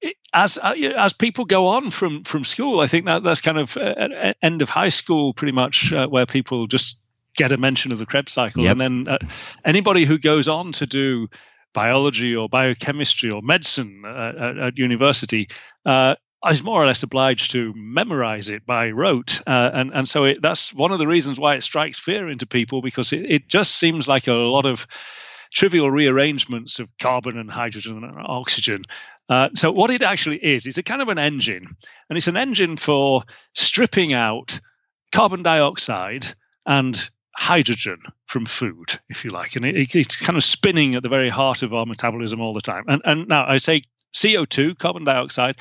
it, 0.00 0.16
as 0.32 0.58
uh, 0.58 0.74
as 0.96 1.12
people 1.12 1.44
go 1.44 1.68
on 1.68 1.90
from 1.90 2.24
from 2.24 2.44
school, 2.44 2.80
I 2.80 2.86
think 2.86 3.06
that 3.06 3.22
that's 3.22 3.40
kind 3.40 3.58
of 3.58 3.76
uh, 3.76 4.34
end 4.42 4.62
of 4.62 4.70
high 4.70 4.90
school, 4.90 5.32
pretty 5.32 5.54
much, 5.54 5.92
uh, 5.92 6.06
where 6.06 6.26
people 6.26 6.66
just 6.66 7.00
get 7.36 7.52
a 7.52 7.56
mention 7.56 7.92
of 7.92 7.98
the 7.98 8.06
Krebs 8.06 8.32
cycle, 8.32 8.62
yep. 8.62 8.72
and 8.72 8.80
then 8.80 9.08
uh, 9.08 9.18
anybody 9.64 10.04
who 10.04 10.18
goes 10.18 10.48
on 10.48 10.72
to 10.72 10.86
do 10.86 11.28
biology 11.72 12.36
or 12.36 12.48
biochemistry 12.48 13.30
or 13.30 13.42
medicine 13.42 14.04
uh, 14.06 14.32
at, 14.38 14.58
at 14.58 14.78
university 14.78 15.48
is 16.50 16.62
more 16.62 16.82
or 16.82 16.86
less 16.86 17.02
obliged 17.02 17.52
to 17.52 17.72
memorize 17.76 18.50
it 18.50 18.66
by 18.66 18.90
rote. 18.90 19.40
Uh, 19.46 19.70
and, 19.72 19.92
and 19.94 20.08
so 20.08 20.24
it, 20.24 20.42
that's 20.42 20.72
one 20.72 20.92
of 20.92 20.98
the 20.98 21.06
reasons 21.06 21.38
why 21.38 21.54
it 21.54 21.62
strikes 21.62 21.98
fear 21.98 22.28
into 22.28 22.46
people 22.46 22.82
because 22.82 23.12
it, 23.12 23.24
it 23.30 23.48
just 23.48 23.76
seems 23.76 24.08
like 24.08 24.28
a 24.28 24.32
lot 24.32 24.66
of 24.66 24.86
trivial 25.52 25.90
rearrangements 25.90 26.80
of 26.80 26.88
carbon 26.98 27.38
and 27.38 27.50
hydrogen 27.50 28.02
and 28.04 28.18
oxygen. 28.18 28.82
Uh, 29.28 29.48
so 29.54 29.72
what 29.72 29.90
it 29.90 30.02
actually 30.02 30.44
is, 30.44 30.66
is 30.66 30.76
a 30.76 30.82
kind 30.82 31.00
of 31.00 31.08
an 31.08 31.18
engine, 31.18 31.76
and 32.08 32.16
it's 32.16 32.28
an 32.28 32.36
engine 32.36 32.76
for 32.76 33.22
stripping 33.54 34.12
out 34.12 34.60
carbon 35.12 35.42
dioxide 35.42 36.26
and 36.66 37.08
hydrogen 37.36 37.98
from 38.26 38.46
food, 38.46 38.98
if 39.08 39.24
you 39.24 39.30
like, 39.30 39.56
and 39.56 39.64
it, 39.64 39.94
it's 39.94 40.16
kind 40.16 40.36
of 40.36 40.44
spinning 40.44 40.94
at 40.94 41.02
the 41.02 41.08
very 41.08 41.28
heart 41.28 41.62
of 41.62 41.72
our 41.72 41.86
metabolism 41.86 42.40
all 42.40 42.52
the 42.52 42.60
time. 42.60 42.84
And 42.86 43.02
and 43.04 43.28
now 43.28 43.46
I 43.46 43.58
say 43.58 43.84
CO2, 44.14 44.78
carbon 44.78 45.04
dioxide, 45.04 45.56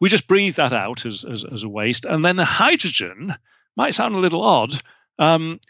we 0.00 0.08
just 0.08 0.28
breathe 0.28 0.56
that 0.56 0.72
out 0.72 1.06
as 1.06 1.24
as, 1.24 1.44
as 1.44 1.64
a 1.64 1.68
waste, 1.68 2.04
and 2.04 2.24
then 2.24 2.36
the 2.36 2.44
hydrogen 2.44 3.34
might 3.76 3.94
sound 3.94 4.14
a 4.14 4.18
little 4.18 4.42
odd. 4.42 4.74
Um, 5.18 5.60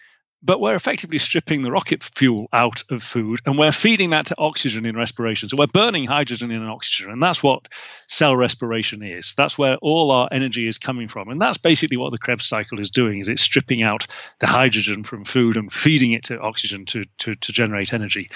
but 0.45 0.61
we're 0.61 0.75
effectively 0.75 1.19
stripping 1.19 1.62
the 1.62 1.73
rocket 1.73 2.05
fuel 2.05 2.49
out 2.53 2.83
of 2.91 3.03
food 3.03 3.41
and 3.47 3.59
we're 3.59 3.73
feeding 3.73 4.11
that 4.11 4.26
to 4.26 4.35
oxygen 4.37 4.85
in 4.85 4.95
respiration. 4.95 5.49
So 5.49 5.57
we're 5.57 5.67
burning 5.67 6.05
hydrogen 6.05 6.50
in 6.50 6.62
an 6.62 6.69
oxygen, 6.69 7.11
and 7.11 7.23
that's 7.23 7.43
what 7.43 7.69
cell 8.09 8.37
respiration 8.37 9.03
is. 9.03 9.35
That's 9.35 9.57
where 9.57 9.76
all 9.76 10.11
our 10.11 10.29
energy 10.31 10.69
is 10.69 10.76
coming 10.76 11.09
from, 11.09 11.31
and 11.31 11.41
that's 11.41 11.57
basically 11.57 11.97
what 11.97 12.11
the 12.11 12.19
Krebs 12.19 12.47
cycle 12.47 12.79
is 12.79 12.91
doing: 12.91 13.19
is 13.19 13.29
it's 13.29 13.43
stripping 13.43 13.83
out 13.83 14.07
the 14.41 14.47
hydrogen 14.47 15.03
from 15.03 15.25
food 15.25 15.57
and 15.57 15.73
feeding 15.73 16.12
it 16.12 16.25
to 16.25 16.38
oxygen 16.38 16.85
to 16.87 17.05
to, 17.19 17.35
to 17.35 17.53
generate 17.53 17.95
energy. 17.95 18.31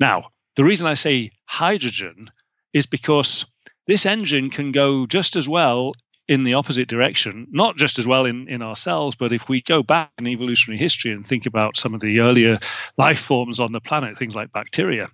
Now, 0.00 0.30
the 0.56 0.64
reason 0.64 0.88
I 0.88 0.94
say 0.94 1.30
hydrogen 1.44 2.30
is 2.72 2.86
because 2.86 3.46
this 3.86 4.06
engine 4.06 4.50
can 4.50 4.72
go 4.72 5.06
just 5.06 5.36
as 5.36 5.48
well 5.48 5.94
in 6.28 6.44
the 6.44 6.54
opposite 6.54 6.88
direction, 6.88 7.48
not 7.50 7.76
just 7.76 7.98
as 7.98 8.06
well 8.06 8.26
in, 8.26 8.48
in 8.48 8.62
ourselves, 8.62 9.16
but 9.16 9.32
if 9.32 9.48
we 9.48 9.60
go 9.60 9.82
back 9.82 10.10
in 10.18 10.26
evolutionary 10.28 10.78
history 10.78 11.12
and 11.12 11.26
think 11.26 11.46
about 11.46 11.76
some 11.76 11.94
of 11.94 12.00
the 12.00 12.20
earlier 12.20 12.58
life 12.96 13.18
forms 13.18 13.58
on 13.60 13.72
the 13.72 13.80
planet, 13.80 14.16
things 14.16 14.36
like 14.36 14.52
bacteria, 14.52 15.08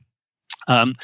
um, 0.69 0.95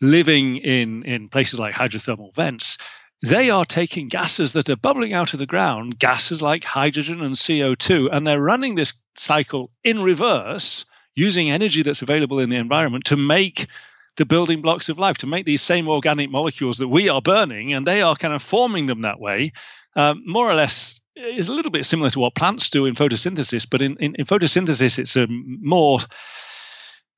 living 0.00 0.56
in, 0.56 1.04
in 1.04 1.28
places 1.28 1.60
like 1.60 1.74
hydrothermal 1.74 2.34
vents, 2.34 2.78
they 3.22 3.50
are 3.50 3.64
taking 3.64 4.08
gases 4.08 4.52
that 4.52 4.68
are 4.68 4.76
bubbling 4.76 5.14
out 5.14 5.32
of 5.32 5.38
the 5.38 5.46
ground, 5.46 5.98
gases 5.98 6.42
like 6.42 6.64
hydrogen 6.64 7.22
and 7.22 7.36
CO2, 7.36 8.08
and 8.10 8.26
they're 8.26 8.40
running 8.40 8.74
this 8.74 8.94
cycle 9.14 9.70
in 9.84 10.02
reverse 10.02 10.86
using 11.14 11.50
energy 11.50 11.82
that's 11.82 12.02
available 12.02 12.40
in 12.40 12.50
the 12.50 12.56
environment 12.56 13.04
to 13.04 13.16
make 13.16 13.68
the 14.16 14.26
building 14.26 14.62
blocks 14.62 14.88
of 14.88 14.98
life 14.98 15.18
to 15.18 15.26
make 15.26 15.46
these 15.46 15.62
same 15.62 15.88
organic 15.88 16.30
molecules 16.30 16.78
that 16.78 16.88
we 16.88 17.08
are 17.08 17.22
burning, 17.22 17.72
and 17.72 17.86
they 17.86 18.02
are 18.02 18.16
kind 18.16 18.34
of 18.34 18.42
forming 18.42 18.86
them 18.86 19.02
that 19.02 19.20
way. 19.20 19.52
Um, 19.96 20.22
more 20.26 20.50
or 20.50 20.54
less 20.54 21.00
is 21.16 21.48
a 21.48 21.52
little 21.52 21.72
bit 21.72 21.84
similar 21.84 22.10
to 22.10 22.20
what 22.20 22.34
plants 22.34 22.70
do 22.70 22.86
in 22.86 22.94
photosynthesis, 22.94 23.66
but 23.68 23.82
in, 23.82 23.96
in, 23.98 24.14
in 24.16 24.26
photosynthesis, 24.26 24.98
it's 24.98 25.16
a 25.16 25.26
more 25.28 26.00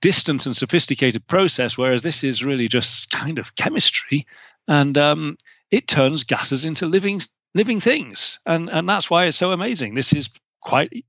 distant 0.00 0.46
and 0.46 0.56
sophisticated 0.56 1.26
process, 1.26 1.78
whereas 1.78 2.02
this 2.02 2.24
is 2.24 2.44
really 2.44 2.68
just 2.68 3.10
kind 3.10 3.38
of 3.38 3.54
chemistry, 3.56 4.26
and 4.68 4.98
um, 4.98 5.36
it 5.70 5.86
turns 5.88 6.24
gases 6.24 6.64
into 6.64 6.86
living 6.86 7.20
living 7.54 7.80
things, 7.80 8.38
and 8.46 8.68
and 8.68 8.88
that's 8.88 9.08
why 9.10 9.26
it's 9.26 9.36
so 9.36 9.52
amazing. 9.52 9.94
This 9.94 10.12
is 10.12 10.30
quite 10.60 11.04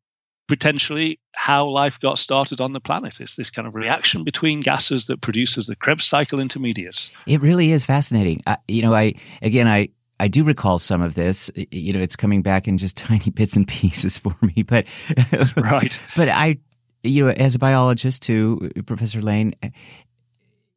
potentially 0.48 1.20
how 1.34 1.68
life 1.68 2.00
got 2.00 2.20
started 2.20 2.62
on 2.62 2.74
the 2.74 2.80
planet. 2.80 3.20
It's 3.20 3.36
this 3.36 3.50
kind 3.50 3.68
of 3.68 3.76
reaction 3.76 4.24
between 4.24 4.62
gases 4.62 5.08
that 5.08 5.22
produces 5.22 5.68
the 5.68 5.76
Krebs 5.76 6.06
cycle 6.06 6.40
intermediates. 6.40 7.12
It 7.26 7.42
really 7.42 7.72
is 7.72 7.84
fascinating. 7.86 8.42
I, 8.46 8.58
you 8.68 8.82
know, 8.82 8.94
I 8.94 9.14
again, 9.42 9.68
I 9.68 9.90
I 10.20 10.28
do 10.28 10.44
recall 10.44 10.80
some 10.80 11.02
of 11.02 11.16
this. 11.16 11.50
You 11.72 11.94
know, 11.94 12.00
it's 12.00 12.16
coming 12.16 12.42
back 12.42 12.68
in 12.68 12.78
just 12.78 12.98
tiny 12.98 13.32
bits 13.32 13.56
and 13.56 13.68
pieces 13.68 14.18
for 14.18 14.36
me, 14.42 14.64
but 14.64 14.88
right. 15.56 16.00
But 16.16 16.30
I, 16.30 16.58
you 17.04 17.26
know, 17.26 17.32
as 17.32 17.56
a 17.56 17.60
biologist 17.60 18.22
too, 18.22 18.72
Professor 18.86 19.22
Lane. 19.22 19.56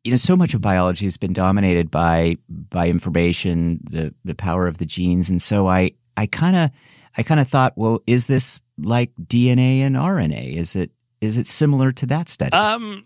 You 0.05 0.13
know, 0.13 0.17
so 0.17 0.37
much 0.37 0.55
of 0.55 0.63
biology 0.63 1.05
has 1.05 1.17
been 1.19 1.33
dominated 1.33 1.91
by 1.91 2.37
by 2.49 2.89
information, 2.89 3.81
the 3.91 4.15
the 4.25 4.35
power 4.35 4.67
of 4.67 4.79
the 4.79 4.87
genes, 4.87 5.29
and 5.29 5.43
so 5.43 5.69
I 5.69 5.93
I 6.17 6.27
kind 6.27 6.57
of 6.57 6.71
I 7.17 7.23
kind 7.23 7.41
of 7.41 7.49
thought, 7.49 7.75
well, 7.77 8.01
is 8.07 8.27
this 8.27 8.61
like 8.79 9.13
DNA 9.17 9.81
and 9.81 9.97
RNA? 9.97 10.55
Is 10.55 10.77
it 10.77 10.91
is 11.21 11.37
it 11.37 11.47
similar 11.47 11.93
to 11.93 12.07
that 12.07 12.29
study? 12.29 12.53
Um, 12.53 13.05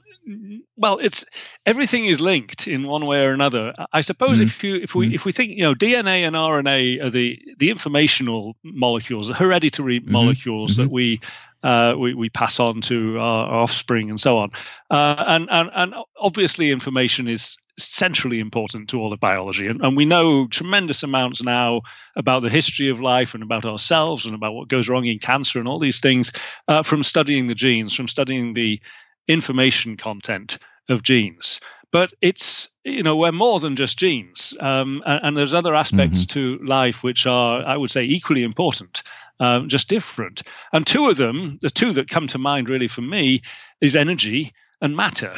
well, 0.77 0.99
it's 0.99 1.25
everything 1.67 2.05
is 2.05 2.21
linked 2.21 2.69
in 2.69 2.85
one 2.85 3.07
way 3.07 3.25
or 3.25 3.33
another. 3.33 3.75
I 3.93 4.03
suppose 4.03 4.39
mm-hmm. 4.39 4.45
if 4.45 4.65
you 4.65 4.75
if 4.77 4.95
we 4.95 5.07
mm-hmm. 5.07 5.15
if 5.15 5.25
we 5.25 5.33
think 5.33 5.53
you 5.53 5.63
know 5.63 5.75
DNA 5.75 6.27
and 6.27 6.37
RNA 6.37 7.03
are 7.03 7.11
the 7.11 7.41
the 7.59 7.71
informational 7.71 8.57
molecules, 8.63 9.29
the 9.29 9.35
hereditary 9.35 10.01
mm-hmm. 10.01 10.13
molecules 10.13 10.77
that 10.77 10.85
mm-hmm. 10.85 10.95
we 10.95 11.21
uh, 11.63 11.95
we, 11.97 12.15
we 12.15 12.29
pass 12.29 12.59
on 12.61 12.81
to 12.83 13.19
our, 13.19 13.47
our 13.47 13.61
offspring 13.61 14.11
and 14.11 14.21
so 14.21 14.39
on. 14.39 14.51
Uh, 14.91 15.25
and, 15.27 15.49
and, 15.51 15.71
and 15.73 15.95
obviously, 16.19 16.71
information 16.71 17.29
is 17.29 17.57
centrally 17.79 18.39
important 18.39 18.91
to 18.91 19.01
all 19.01 19.13
of 19.13 19.21
biology. 19.21 19.67
And, 19.67 19.83
and 19.83 19.97
we 19.97 20.05
know 20.05 20.47
tremendous 20.47 21.03
amounts 21.03 21.43
now 21.43 21.83
about 22.17 22.43
the 22.43 22.51
history 22.51 22.89
of 22.89 23.01
life 23.01 23.35
and 23.35 23.43
about 23.43 23.65
ourselves 23.65 24.27
and 24.27 24.35
about 24.35 24.53
what 24.53 24.69
goes 24.69 24.89
wrong 24.89 25.07
in 25.07 25.19
cancer 25.19 25.59
and 25.59 25.67
all 25.67 25.79
these 25.79 26.01
things 26.01 26.33
uh, 26.69 26.83
from 26.83 27.03
studying 27.03 27.47
the 27.47 27.55
genes, 27.55 27.95
from 27.95 28.09
studying 28.09 28.53
the 28.53 28.81
information 29.27 29.97
content 29.97 30.59
of 30.89 31.03
genes. 31.03 31.61
But 31.93 32.13
it's, 32.23 32.71
you 32.85 33.03
know, 33.03 33.17
we're 33.17 33.33
more 33.33 33.61
than 33.61 33.77
just 33.77 33.99
genes. 33.99 34.55
Um, 34.59 35.03
and, 35.05 35.21
and, 35.25 35.37
there's 35.37 35.53
other 35.53 35.75
aspects 35.75 36.25
mm-hmm. 36.25 36.59
to 36.59 36.65
life 36.65 37.05
which 37.05 37.27
are, 37.27 37.63
I 37.63 37.77
would 37.77 37.91
say, 37.91 38.05
equally 38.05 38.43
important. 38.43 39.03
Um, 39.39 39.69
just 39.69 39.89
different. 39.89 40.43
And 40.73 40.87
two 40.87 41.09
of 41.09 41.17
them, 41.17 41.59
the 41.61 41.71
two 41.71 41.93
that 41.95 42.09
come 42.09 42.29
to 42.29 42.39
mind 42.39 42.69
really 42.69 42.89
for 42.89 43.03
me, 43.03 43.43
is 43.81 43.97
energy 43.97 44.53
and 44.81 44.97
matter. 44.97 45.35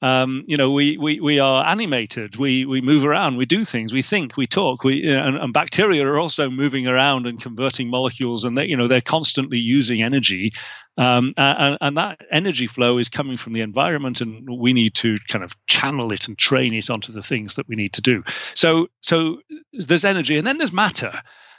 Um, 0.00 0.44
you 0.46 0.56
know, 0.56 0.70
we, 0.70 0.96
we 0.96 1.18
we 1.18 1.40
are 1.40 1.66
animated. 1.66 2.36
We 2.36 2.64
we 2.64 2.80
move 2.80 3.04
around. 3.04 3.36
We 3.36 3.46
do 3.46 3.64
things. 3.64 3.92
We 3.92 4.02
think. 4.02 4.36
We 4.36 4.46
talk. 4.46 4.84
We 4.84 5.08
and, 5.10 5.36
and, 5.36 5.52
bacteria 5.52 6.06
are 6.06 6.20
also 6.20 6.48
moving 6.48 6.86
around 6.86 7.26
and 7.26 7.40
converting 7.40 7.88
molecules, 7.90 8.44
and 8.44 8.56
they 8.56 8.66
you 8.66 8.76
know 8.76 8.86
they're 8.86 9.00
constantly 9.00 9.58
using 9.58 10.00
energy, 10.00 10.52
um, 10.98 11.32
and, 11.36 11.78
and 11.80 11.96
that 11.96 12.20
energy 12.30 12.68
flow 12.68 12.98
is 12.98 13.08
coming 13.08 13.36
from 13.36 13.54
the 13.54 13.60
environment, 13.60 14.20
and 14.20 14.48
we 14.48 14.72
need 14.72 14.94
to 14.96 15.18
kind 15.26 15.42
of 15.42 15.56
channel 15.66 16.12
it 16.12 16.28
and 16.28 16.38
train 16.38 16.74
it 16.74 16.90
onto 16.90 17.12
the 17.12 17.22
things 17.22 17.56
that 17.56 17.66
we 17.66 17.74
need 17.74 17.94
to 17.94 18.00
do. 18.00 18.22
So 18.54 18.86
so 19.00 19.40
there's 19.72 20.04
energy, 20.04 20.38
and 20.38 20.46
then 20.46 20.58
there's 20.58 20.72
matter, 20.72 21.12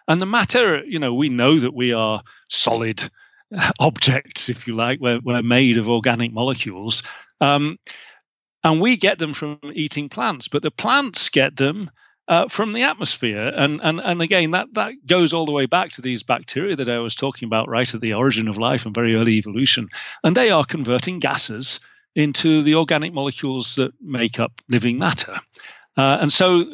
and 0.08 0.22
the 0.22 0.26
matter. 0.26 0.82
You 0.86 1.00
know, 1.00 1.14
we 1.14 1.28
know 1.28 1.60
that 1.60 1.74
we 1.74 1.92
are 1.92 2.24
solid 2.48 3.04
objects, 3.82 4.48
if 4.48 4.66
you 4.66 4.76
like. 4.76 5.02
We're 5.02 5.20
we're 5.22 5.42
made 5.42 5.78
of 5.78 5.90
organic 5.90 6.32
molecules. 6.32 7.04
Um, 7.42 7.78
and 8.64 8.82
we 8.82 8.98
get 8.98 9.20
them 9.20 9.34
from 9.34 9.60
eating 9.74 10.10
plants, 10.10 10.48
but 10.48 10.62
the 10.62 10.72
plants 10.72 11.30
get 11.30 11.56
them 11.56 11.90
uh, 12.28 12.48
from 12.48 12.74
the 12.74 12.84
atmosphere. 12.84 13.52
And, 13.56 13.80
and, 13.82 14.00
and 14.00 14.22
again, 14.22 14.52
that, 14.52 14.68
that 14.74 14.94
goes 15.06 15.34
all 15.34 15.46
the 15.46 15.52
way 15.52 15.66
back 15.66 15.92
to 15.94 16.02
these 16.02 16.24
bacteria 16.24 16.76
that 16.76 16.90
I 16.90 17.00
was 17.00 17.16
talking 17.16 17.48
about 17.48 17.68
right 17.68 17.92
at 17.92 18.02
the 18.02 18.14
origin 18.14 18.48
of 18.48 18.58
life 18.58 18.86
and 18.86 18.94
very 18.94 19.16
early 19.16 19.34
evolution. 19.34 19.90
And 20.24 20.36
they 20.36 20.52
are 20.52 20.64
converting 20.64 21.20
gases 21.20 21.80
into 22.16 22.62
the 22.62 22.76
organic 22.76 23.14
molecules 23.14 23.76
that 23.76 23.94
make 24.02 24.40
up 24.40 24.62
living 24.70 25.00
matter. 25.00 25.36
Uh, 25.98 26.20
and 26.22 26.32
so 26.32 26.66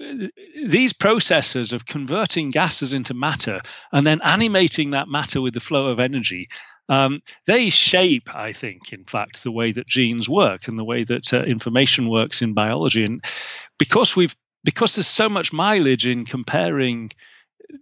these 0.65 0.93
processes 0.93 1.71
of 1.71 1.85
converting 1.85 2.51
gases 2.51 2.93
into 2.93 3.13
matter 3.13 3.61
and 3.91 4.05
then 4.05 4.21
animating 4.21 4.91
that 4.91 5.07
matter 5.07 5.41
with 5.41 5.53
the 5.53 5.59
flow 5.59 5.87
of 5.87 5.99
energy 5.99 6.47
um, 6.89 7.21
they 7.47 7.69
shape, 7.69 8.33
I 8.33 8.51
think, 8.51 8.93
in 8.93 9.05
fact, 9.05 9.43
the 9.43 9.51
way 9.51 9.71
that 9.71 9.87
genes 9.87 10.29
work 10.29 10.67
and 10.67 10.77
the 10.77 10.85
way 10.85 11.03
that 11.03 11.33
uh, 11.33 11.41
information 11.43 12.09
works 12.09 12.41
in 12.41 12.53
biology. 12.53 13.03
And 13.03 13.23
because 13.77 14.15
we've 14.15 14.35
because 14.63 14.95
there's 14.95 15.07
so 15.07 15.29
much 15.29 15.53
mileage 15.53 16.07
in 16.07 16.25
comparing 16.25 17.11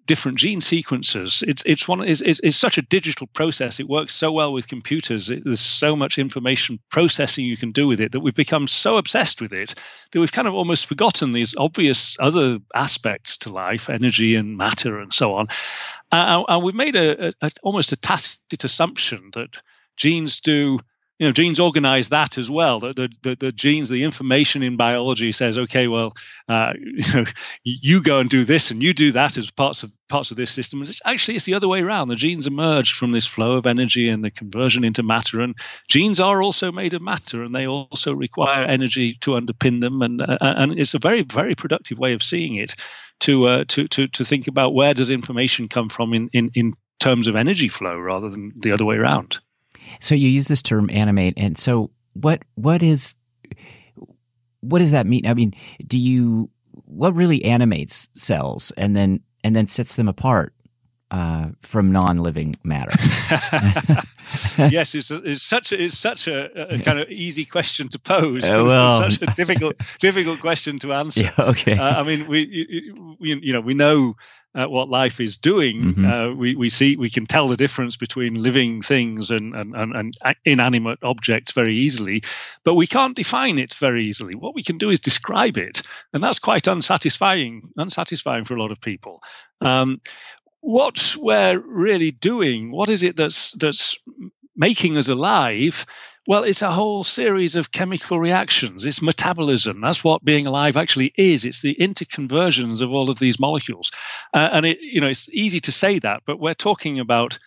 different 0.05 0.37
gene 0.37 0.61
sequences. 0.61 1.43
It's 1.45 1.63
it's 1.65 1.87
one 1.87 2.01
it's, 2.07 2.21
it's, 2.21 2.57
such 2.57 2.77
a 2.77 2.81
digital 2.81 3.27
process. 3.27 3.79
It 3.79 3.87
works 3.87 4.13
so 4.13 4.31
well 4.31 4.53
with 4.53 4.67
computers. 4.67 5.29
It, 5.29 5.43
there's 5.43 5.59
so 5.59 5.95
much 5.95 6.17
information 6.17 6.79
processing 6.89 7.45
you 7.45 7.57
can 7.57 7.71
do 7.71 7.87
with 7.87 7.99
it 7.99 8.11
that 8.13 8.19
we've 8.19 8.35
become 8.35 8.67
so 8.67 8.97
obsessed 8.97 9.41
with 9.41 9.53
it 9.53 9.75
that 10.11 10.19
we've 10.19 10.31
kind 10.31 10.47
of 10.47 10.53
almost 10.53 10.85
forgotten 10.85 11.31
these 11.31 11.55
obvious 11.57 12.17
other 12.19 12.59
aspects 12.73 13.37
to 13.39 13.51
life, 13.51 13.89
energy 13.89 14.35
and 14.35 14.57
matter 14.57 14.99
and 14.99 15.13
so 15.13 15.35
on. 15.35 15.47
Uh, 16.13 16.43
and 16.47 16.63
we've 16.63 16.75
made 16.75 16.95
a, 16.95 17.33
a, 17.41 17.51
almost 17.63 17.91
a 17.91 17.95
tacit 17.95 18.63
assumption 18.63 19.31
that 19.33 19.49
genes 19.97 20.41
do 20.41 20.79
you 21.23 21.29
know, 21.29 21.31
genes 21.31 21.61
organize 21.61 22.09
that 22.09 22.37
as 22.37 22.51
well. 22.51 22.81
The, 22.81 23.09
the, 23.21 23.37
the, 23.39 23.51
genes, 23.53 23.87
the 23.87 24.03
information 24.03 24.61
in 24.61 24.75
biology 24.75 25.31
says, 25.31 25.57
okay, 25.57 25.87
well, 25.87 26.13
uh, 26.49 26.73
you 26.83 27.13
know, 27.13 27.25
you 27.63 28.03
go 28.03 28.19
and 28.19 28.29
do 28.29 28.43
this 28.43 28.71
and 28.71 28.83
you 28.83 28.93
do 28.93 29.13
that 29.13 29.37
as 29.37 29.49
parts 29.49 29.83
of 29.83 29.91
parts 30.09 30.31
of 30.31 30.37
this 30.37 30.51
system. 30.51 30.81
It's 30.81 31.01
actually, 31.05 31.37
it's 31.37 31.45
the 31.45 31.53
other 31.53 31.69
way 31.69 31.81
around. 31.81 32.09
The 32.09 32.17
genes 32.17 32.45
emerged 32.45 32.97
from 32.97 33.13
this 33.13 33.25
flow 33.25 33.53
of 33.53 33.65
energy 33.65 34.09
and 34.09 34.21
the 34.21 34.31
conversion 34.31 34.83
into 34.83 35.01
matter. 35.01 35.39
And 35.39 35.55
genes 35.87 36.19
are 36.19 36.43
also 36.43 36.73
made 36.73 36.93
of 36.93 37.01
matter, 37.01 37.41
and 37.41 37.55
they 37.55 37.67
also 37.67 38.13
require 38.13 38.65
energy 38.65 39.13
to 39.21 39.31
underpin 39.31 39.79
them. 39.79 40.01
And 40.01 40.21
uh, 40.21 40.37
and 40.41 40.77
it's 40.77 40.93
a 40.93 40.99
very 40.99 41.21
very 41.21 41.55
productive 41.55 41.99
way 41.99 42.11
of 42.11 42.21
seeing 42.21 42.55
it. 42.55 42.75
To, 43.21 43.45
uh, 43.45 43.63
to 43.69 43.87
to 43.87 44.07
to 44.09 44.25
think 44.25 44.49
about 44.49 44.73
where 44.73 44.93
does 44.93 45.09
information 45.09 45.69
come 45.69 45.87
from 45.87 46.13
in, 46.13 46.29
in, 46.33 46.51
in 46.55 46.73
terms 46.99 47.27
of 47.27 47.37
energy 47.37 47.69
flow 47.69 47.97
rather 47.97 48.29
than 48.29 48.51
the 48.57 48.73
other 48.73 48.83
way 48.83 48.97
around. 48.97 49.39
So 49.99 50.15
you 50.15 50.29
use 50.29 50.47
this 50.47 50.61
term 50.61 50.89
animate, 50.91 51.33
and 51.37 51.57
so 51.57 51.91
what? 52.13 52.43
What 52.55 52.83
is? 52.83 53.15
What 54.61 54.79
does 54.79 54.91
that 54.91 55.07
mean? 55.07 55.27
I 55.27 55.33
mean, 55.33 55.53
do 55.85 55.97
you? 55.97 56.49
What 56.85 57.15
really 57.15 57.43
animates 57.43 58.09
cells, 58.15 58.71
and 58.77 58.95
then 58.95 59.21
and 59.43 59.55
then 59.55 59.67
sets 59.67 59.95
them 59.95 60.07
apart 60.07 60.53
uh, 61.13 61.49
from 61.61 61.91
non-living 61.91 62.55
matter? 62.63 62.91
yes, 64.57 64.95
it's, 64.95 65.11
it's, 65.11 65.43
such 65.43 65.71
a, 65.71 65.83
it's 65.83 65.97
such 65.97 66.27
a, 66.27 66.73
a, 66.73 66.79
kind 66.79 66.99
of 66.99 67.09
easy 67.09 67.45
question 67.45 67.87
to 67.89 67.99
pose. 67.99 68.49
Uh, 68.49 68.63
well, 68.65 69.03
it's 69.03 69.19
such 69.19 69.29
a 69.29 69.33
difficult 69.35 69.75
difficult 69.99 70.39
question 70.39 70.79
to 70.79 70.93
answer. 70.93 71.21
Yeah, 71.21 71.31
okay. 71.37 71.77
Uh, 71.77 71.99
I 71.99 72.03
mean, 72.03 72.27
we, 72.27 72.91
we 73.19 73.35
you 73.35 73.53
know 73.53 73.61
we 73.61 73.75
know 73.75 74.15
uh, 74.55 74.65
what 74.65 74.89
life 74.89 75.19
is 75.19 75.37
doing, 75.37 75.81
mm-hmm. 75.81 76.05
uh, 76.05 76.33
we, 76.33 76.55
we 76.55 76.69
see 76.69 76.95
we 76.97 77.09
can 77.09 77.25
tell 77.25 77.47
the 77.47 77.57
difference 77.57 77.97
between 77.97 78.41
living 78.41 78.81
things 78.81 79.31
and, 79.31 79.55
and, 79.55 79.75
and, 79.75 79.95
and, 79.95 80.35
inanimate 80.45 80.99
objects 81.01 81.51
very 81.51 81.75
easily, 81.75 82.23
but 82.63 82.75
we 82.75 82.85
can't 82.85 83.15
define 83.15 83.57
it 83.57 83.73
very 83.75 84.05
easily. 84.05 84.35
What 84.35 84.53
we 84.53 84.63
can 84.63 84.77
do 84.77 84.89
is 84.89 84.99
describe 84.99 85.57
it, 85.57 85.81
and 86.13 86.23
that's 86.23 86.39
quite 86.39 86.67
unsatisfying, 86.67 87.71
unsatisfying 87.77 88.45
for 88.45 88.55
a 88.55 88.61
lot 88.61 88.71
of 88.71 88.79
people. 88.79 89.23
Um, 89.61 90.01
what 90.63 91.17
we're 91.19 91.59
really 91.59 92.11
doing, 92.11 92.71
what 92.71 92.87
is 92.87 93.03
it 93.03 93.17
that's 93.17 93.51
that's 93.51 93.97
making 94.55 94.95
us 94.95 95.09
alive? 95.09 95.85
Well, 96.25 96.45
it's 96.45 96.61
a 96.61 96.71
whole 96.71 97.03
series 97.03 97.57
of 97.57 97.73
chemical 97.73 98.17
reactions. 98.17 98.85
It's 98.85 99.01
metabolism. 99.01 99.81
That's 99.81 100.05
what 100.05 100.23
being 100.23 100.45
alive 100.45 100.77
actually 100.77 101.11
is. 101.17 101.43
It's 101.43 101.61
the 101.61 101.75
interconversions 101.75 102.79
of 102.79 102.93
all 102.93 103.09
of 103.09 103.19
these 103.19 103.41
molecules. 103.41 103.91
Uh, 104.33 104.49
and 104.53 104.65
it, 104.65 104.79
you 104.79 105.01
know, 105.01 105.09
it's 105.09 105.27
easy 105.33 105.59
to 105.59 105.73
say 105.73 105.99
that, 105.99 106.23
but 106.25 106.39
we're 106.39 106.53
talking 106.53 106.97
about 106.97 107.37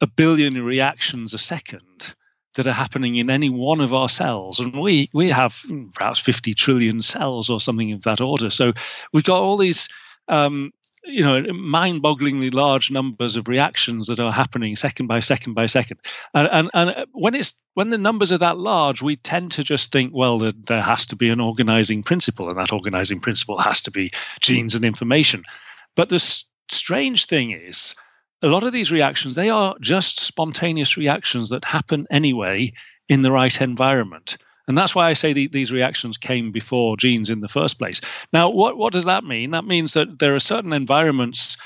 a 0.00 0.08
billion 0.08 0.60
reactions 0.60 1.34
a 1.34 1.38
second 1.38 2.16
that 2.56 2.66
are 2.66 2.72
happening 2.72 3.14
in 3.14 3.30
any 3.30 3.48
one 3.48 3.80
of 3.80 3.94
our 3.94 4.08
cells. 4.08 4.58
And 4.58 4.74
we 4.74 5.08
we 5.12 5.28
have 5.28 5.56
perhaps 5.94 6.18
50 6.18 6.52
trillion 6.54 7.00
cells 7.00 7.48
or 7.48 7.60
something 7.60 7.92
of 7.92 8.02
that 8.02 8.20
order. 8.20 8.50
So 8.50 8.72
we've 9.12 9.22
got 9.22 9.40
all 9.40 9.56
these 9.56 9.88
um, 10.26 10.72
you 11.06 11.22
know 11.22 11.42
mind-bogglingly 11.52 12.52
large 12.52 12.90
numbers 12.90 13.36
of 13.36 13.48
reactions 13.48 14.08
that 14.08 14.20
are 14.20 14.32
happening 14.32 14.76
second 14.76 15.06
by 15.06 15.20
second 15.20 15.54
by 15.54 15.66
second. 15.66 16.00
And, 16.34 16.48
and, 16.52 16.70
and 16.74 17.06
when 17.12 17.34
it's 17.34 17.60
when 17.74 17.90
the 17.90 17.98
numbers 17.98 18.32
are 18.32 18.38
that 18.38 18.58
large 18.58 19.02
we 19.02 19.16
tend 19.16 19.52
to 19.52 19.64
just 19.64 19.92
think 19.92 20.12
well 20.14 20.38
there, 20.38 20.52
there 20.52 20.82
has 20.82 21.06
to 21.06 21.16
be 21.16 21.30
an 21.30 21.40
organizing 21.40 22.02
principle 22.02 22.48
and 22.48 22.58
that 22.58 22.72
organizing 22.72 23.20
principle 23.20 23.58
has 23.58 23.80
to 23.82 23.90
be 23.90 24.10
genes 24.40 24.74
and 24.74 24.84
information. 24.84 25.44
But 25.94 26.08
the 26.08 26.16
s- 26.16 26.44
strange 26.70 27.26
thing 27.26 27.52
is 27.52 27.94
a 28.42 28.48
lot 28.48 28.64
of 28.64 28.72
these 28.72 28.92
reactions 28.92 29.34
they 29.34 29.50
are 29.50 29.76
just 29.80 30.20
spontaneous 30.20 30.96
reactions 30.96 31.50
that 31.50 31.64
happen 31.64 32.06
anyway 32.10 32.72
in 33.08 33.22
the 33.22 33.32
right 33.32 33.60
environment 33.60 34.36
and 34.68 34.76
that's 34.76 34.94
why 34.94 35.08
I 35.08 35.12
say 35.12 35.32
the, 35.32 35.46
these 35.48 35.72
reactions 35.72 36.16
came 36.16 36.50
before 36.50 36.96
genes 36.96 37.30
in 37.30 37.40
the 37.40 37.48
first 37.48 37.78
place. 37.78 38.00
Now, 38.32 38.50
what, 38.50 38.76
what 38.76 38.92
does 38.92 39.04
that 39.04 39.24
mean? 39.24 39.52
That 39.52 39.64
means 39.64 39.94
that 39.94 40.18
there 40.18 40.34
are 40.34 40.40
certain 40.40 40.72
environments, 40.72 41.56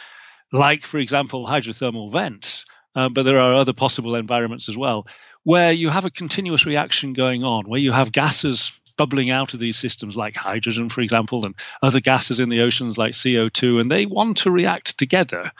like, 0.52 0.82
for 0.82 0.98
example, 0.98 1.46
hydrothermal 1.46 2.12
vents, 2.12 2.66
uh, 2.94 3.08
but 3.08 3.22
there 3.22 3.38
are 3.38 3.54
other 3.54 3.72
possible 3.72 4.14
environments 4.14 4.68
as 4.68 4.76
well, 4.76 5.06
where 5.44 5.72
you 5.72 5.88
have 5.88 6.04
a 6.04 6.10
continuous 6.10 6.66
reaction 6.66 7.12
going 7.14 7.44
on, 7.44 7.68
where 7.68 7.80
you 7.80 7.92
have 7.92 8.12
gases 8.12 8.78
bubbling 8.98 9.30
out 9.30 9.54
of 9.54 9.60
these 9.60 9.78
systems, 9.78 10.14
like 10.14 10.36
hydrogen, 10.36 10.90
for 10.90 11.00
example, 11.00 11.46
and 11.46 11.54
other 11.82 12.00
gases 12.00 12.38
in 12.38 12.50
the 12.50 12.60
oceans, 12.60 12.98
like 12.98 13.12
CO2, 13.12 13.80
and 13.80 13.90
they 13.90 14.04
want 14.04 14.36
to 14.38 14.50
react 14.50 14.98
together. 14.98 15.50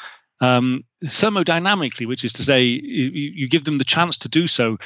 Um, 0.42 0.84
thermodynamically, 1.04 2.06
which 2.06 2.24
is 2.24 2.34
to 2.34 2.42
say, 2.42 2.64
you, 2.64 3.10
you 3.10 3.48
give 3.48 3.64
them 3.64 3.78
the 3.78 3.84
chance 3.84 4.18
to 4.18 4.28
do 4.28 4.46
so 4.46 4.78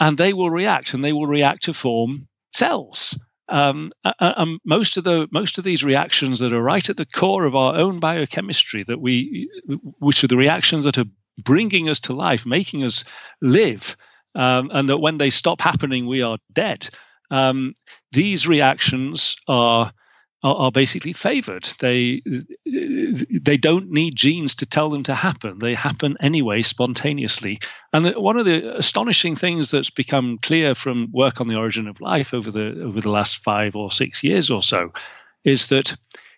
and 0.00 0.18
they 0.18 0.32
will 0.32 0.50
react 0.50 0.94
and 0.94 1.04
they 1.04 1.12
will 1.12 1.26
react 1.26 1.64
to 1.64 1.74
form 1.74 2.28
cells. 2.52 3.18
Um, 3.48 3.92
and 4.18 4.58
most 4.64 4.96
of 4.96 5.04
the 5.04 5.28
most 5.30 5.58
of 5.58 5.64
these 5.64 5.84
reactions 5.84 6.40
that 6.40 6.52
are 6.52 6.62
right 6.62 6.88
at 6.88 6.96
the 6.96 7.06
core 7.06 7.44
of 7.44 7.54
our 7.54 7.76
own 7.76 8.00
biochemistry 8.00 8.82
that 8.84 9.00
we, 9.00 9.48
which 10.00 10.24
are 10.24 10.28
the 10.28 10.36
reactions 10.36 10.84
that 10.84 10.98
are 10.98 11.04
bringing 11.38 11.88
us 11.88 12.00
to 12.00 12.12
life, 12.12 12.44
making 12.44 12.82
us 12.82 13.04
live, 13.40 13.96
um, 14.34 14.70
and 14.72 14.88
that 14.88 14.98
when 14.98 15.18
they 15.18 15.30
stop 15.30 15.60
happening, 15.60 16.06
we 16.06 16.22
are 16.22 16.38
dead. 16.52 16.88
Um, 17.30 17.74
these 18.10 18.48
reactions 18.48 19.36
are 19.46 19.92
are, 20.42 20.54
are 20.54 20.72
basically 20.72 21.12
favored. 21.12 21.68
They 21.78 22.22
they 22.64 23.56
don't 23.56 23.90
need 23.90 24.16
genes 24.16 24.56
to 24.56 24.66
tell 24.66 24.90
them 24.90 25.02
to 25.04 25.14
happen. 25.14 25.58
They 25.58 25.74
happen 25.74 26.16
anyway, 26.20 26.62
spontaneously. 26.62 27.60
And 27.92 28.06
one 28.16 28.36
of 28.36 28.44
the 28.44 28.76
astonishing 28.76 29.36
things 29.36 29.70
that's 29.70 29.90
become 29.90 30.38
clear 30.42 30.74
from 30.74 31.10
work 31.12 31.40
on 31.40 31.48
the 31.48 31.56
origin 31.56 31.88
of 31.88 32.00
life 32.00 32.34
over 32.34 32.50
the 32.50 32.82
over 32.82 33.00
the 33.00 33.10
last 33.10 33.38
five 33.38 33.76
or 33.76 33.90
six 33.90 34.22
years 34.22 34.50
or 34.50 34.62
so 34.62 34.92
is 35.44 35.68
that 35.68 35.96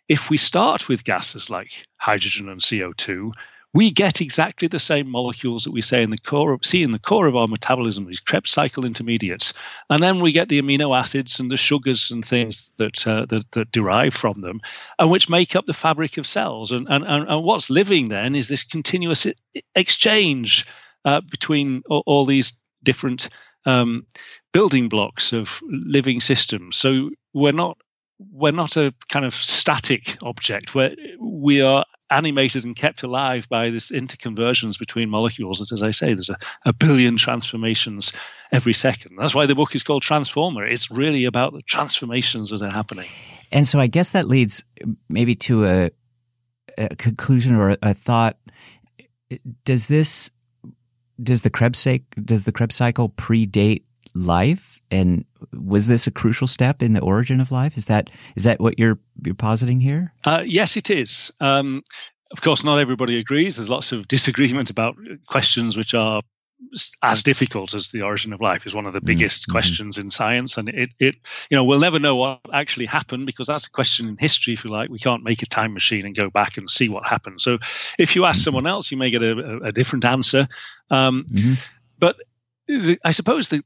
if 0.09 0.31
we 0.31 0.37
start 0.39 0.89
with 0.89 1.05
gases 1.05 1.51
like 1.51 1.71
hydrogen 1.97 2.49
and 2.49 2.61
CO2, 2.61 3.33
we 3.79 3.93
get 3.93 4.21
exactly 4.21 4.67
the 4.67 4.81
same 4.81 5.09
molecules 5.09 5.63
that 5.63 5.71
we 5.71 5.83
say 5.83 6.03
in 6.03 6.11
the 6.11 6.19
core 6.19 6.53
of, 6.53 6.65
see 6.65 6.83
in 6.83 6.91
the 6.91 6.99
core 6.99 7.29
of 7.29 7.37
our 7.37 7.47
metabolism, 7.47 8.07
these 8.07 8.19
Krebs 8.19 8.51
cycle 8.51 8.85
intermediates, 8.85 9.55
and 9.89 10.03
then 10.03 10.19
we 10.19 10.33
get 10.33 10.49
the 10.49 10.61
amino 10.61 10.99
acids 10.99 11.39
and 11.39 11.49
the 11.49 11.57
sugars 11.57 12.11
and 12.11 12.25
things 12.25 12.69
that 12.79 13.07
uh, 13.07 13.27
that, 13.27 13.49
that, 13.53 13.71
derive 13.71 14.15
from 14.15 14.41
them, 14.41 14.61
and 14.99 15.13
which 15.13 15.29
make 15.29 15.55
up 15.55 15.65
the 15.67 15.73
fabric 15.73 16.19
of 16.19 16.27
cells. 16.27 16.73
And 16.73 16.89
and, 16.91 17.05
and 17.05 17.45
what's 17.45 17.71
living 17.71 18.09
then 18.09 18.35
is 18.35 18.49
this 18.49 18.65
continuous 18.65 19.29
exchange 19.77 20.67
uh, 21.05 21.21
between 21.21 21.85
all, 21.89 22.03
all, 22.05 22.27
these 22.27 22.59
different 22.83 23.29
um, 23.65 24.07
building 24.53 24.89
blocks 24.89 25.33
of 25.33 25.63
living 25.63 26.19
systems. 26.19 26.77
So 26.77 27.11
we're 27.33 27.53
not 27.53 27.79
we're 28.19 28.53
not 28.53 28.77
a 28.77 28.93
kind 29.09 29.25
of 29.25 29.35
static 29.35 30.17
object. 30.23 30.75
Where 30.75 30.95
we 31.21 31.63
are 31.63 31.85
animated 32.11 32.65
and 32.65 32.75
kept 32.75 33.03
alive 33.03 33.49
by 33.49 33.71
this 33.71 33.91
interconversions 33.91 34.79
between 34.79 35.11
molecules. 35.11 35.59
That, 35.59 35.73
as 35.73 35.83
I 35.83 35.91
say, 35.91 36.15
there's 36.15 36.31
a, 36.31 36.39
a 36.65 36.73
billion 36.73 37.17
transformations 37.17 38.13
every 38.51 38.73
second. 38.73 39.17
That's 39.19 39.35
why 39.35 39.47
the 39.47 39.55
book 39.55 39.75
is 39.75 39.83
called 39.83 40.03
Transformer. 40.03 40.65
It's 40.65 40.91
really 40.91 41.25
about 41.25 41.53
the 41.53 41.63
transformations 41.63 42.51
that 42.51 42.63
are 42.63 42.71
happening. 42.71 43.09
And 43.53 43.67
so 43.69 43.79
I 43.79 43.87
guess 43.87 44.13
that 44.13 44.27
leads 44.27 44.65
maybe 45.09 45.35
to 45.37 45.67
a, 45.67 45.91
a 46.77 46.97
conclusion 46.97 47.55
or 47.55 47.77
a, 47.83 47.95
thought. 47.95 48.39
Does 49.65 49.89
this 49.89 50.31
does 51.23 51.43
the 51.43 51.51
Krebs 51.51 51.87
does 52.25 52.45
the 52.45 52.53
Krebs 52.53 52.77
cycle 52.77 53.11
predate 53.11 53.83
life 54.15 54.81
and 54.91 55.25
was 55.53 55.87
this 55.87 56.07
a 56.07 56.11
crucial 56.11 56.47
step 56.47 56.83
in 56.83 56.93
the 56.93 57.01
origin 57.01 57.41
of 57.41 57.53
life 57.53 57.77
is 57.77 57.87
that 57.87 58.11
is 58.37 58.45
that 58.45 58.61
what 58.61 58.79
you're 58.79 58.99
you're 59.25 59.35
positing 59.35 59.81
here 59.81 60.13
uh, 60.25 60.43
yes 60.45 60.77
it 60.77 60.91
is 60.91 61.33
um, 61.41 61.83
of 62.31 62.41
course 62.41 62.65
not 62.65 62.79
everybody 62.79 63.19
agrees 63.19 63.57
there's 63.57 63.71
lots 63.71 63.93
of 63.93 64.09
disagreement 64.17 64.71
about 64.71 64.97
questions 65.27 65.77
which 65.77 65.95
are 65.95 66.23
as 67.03 67.23
difficult 67.23 67.73
as 67.73 67.91
the 67.93 68.03
origin 68.03 68.33
of 68.33 68.41
life 68.41 68.67
is 68.67 68.75
one 68.75 68.85
of 68.85 68.93
the 68.93 68.99
mm-hmm. 68.99 69.07
biggest 69.07 69.45
mm-hmm. 69.45 69.53
questions 69.53 69.97
in 69.97 70.11
science 70.11 70.59
and 70.59 70.69
it, 70.69 70.91
it 70.99 71.17
you 71.51 71.57
know 71.57 71.63
we'll 71.63 71.79
never 71.79 72.01
know 72.01 72.17
what 72.17 72.41
actually 72.53 72.87
happened 72.87 73.27
because 73.27 73.47
that's 73.47 73.67
a 73.67 73.71
question 73.71 74.09
in 74.09 74.17
history 74.17 74.55
if 74.55 74.65
you 74.65 74.71
like 74.71 74.91
we 74.91 74.99
can't 74.99 75.23
make 75.23 75.43
a 75.43 75.47
time 75.47 75.73
machine 75.73 76.05
and 76.05 76.17
go 76.17 76.31
back 76.31 76.57
and 76.57 76.69
see 76.69 76.89
what 76.89 77.07
happened 77.07 77.41
so 77.41 77.59
if 77.99 78.17
you 78.17 78.25
ask 78.25 78.39
mm-hmm. 78.39 78.45
someone 78.45 78.67
else 78.67 78.91
you 78.91 78.97
may 78.97 79.11
get 79.11 79.23
a, 79.23 79.59
a 79.65 79.73
different 79.73 80.05
answer 80.05 80.49
um, 80.91 81.25
mm-hmm. 81.31 81.55
but 81.99 82.17
the, 82.67 82.99
i 83.05 83.13
suppose 83.13 83.49
the 83.49 83.63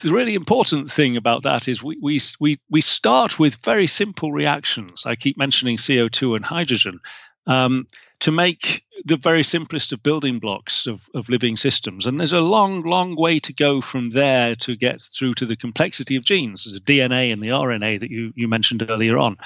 the 0.00 0.12
really 0.12 0.34
important 0.34 0.90
thing 0.90 1.16
about 1.16 1.42
that 1.42 1.68
is 1.68 1.82
we, 1.82 1.96
we, 2.00 2.18
we, 2.40 2.58
we 2.70 2.80
start 2.80 3.38
with 3.38 3.56
very 3.56 3.86
simple 3.86 4.32
reactions. 4.32 5.04
I 5.06 5.14
keep 5.14 5.36
mentioning 5.36 5.76
CO2 5.76 6.36
and 6.36 6.44
hydrogen 6.44 7.00
um, 7.46 7.86
to 8.20 8.30
make 8.30 8.84
the 9.04 9.16
very 9.16 9.42
simplest 9.42 9.92
of 9.92 10.02
building 10.02 10.38
blocks 10.38 10.86
of, 10.86 11.08
of 11.14 11.28
living 11.28 11.56
systems. 11.56 12.06
And 12.06 12.18
there's 12.18 12.32
a 12.32 12.40
long, 12.40 12.82
long 12.82 13.16
way 13.16 13.38
to 13.40 13.52
go 13.52 13.80
from 13.80 14.10
there 14.10 14.54
to 14.56 14.76
get 14.76 15.02
through 15.02 15.34
to 15.34 15.46
the 15.46 15.56
complexity 15.56 16.16
of 16.16 16.24
genes, 16.24 16.64
the 16.64 16.80
DNA 16.80 17.32
and 17.32 17.40
the 17.40 17.48
RNA 17.48 18.00
that 18.00 18.10
you, 18.10 18.32
you 18.34 18.48
mentioned 18.48 18.84
earlier 18.88 19.18
on. 19.18 19.36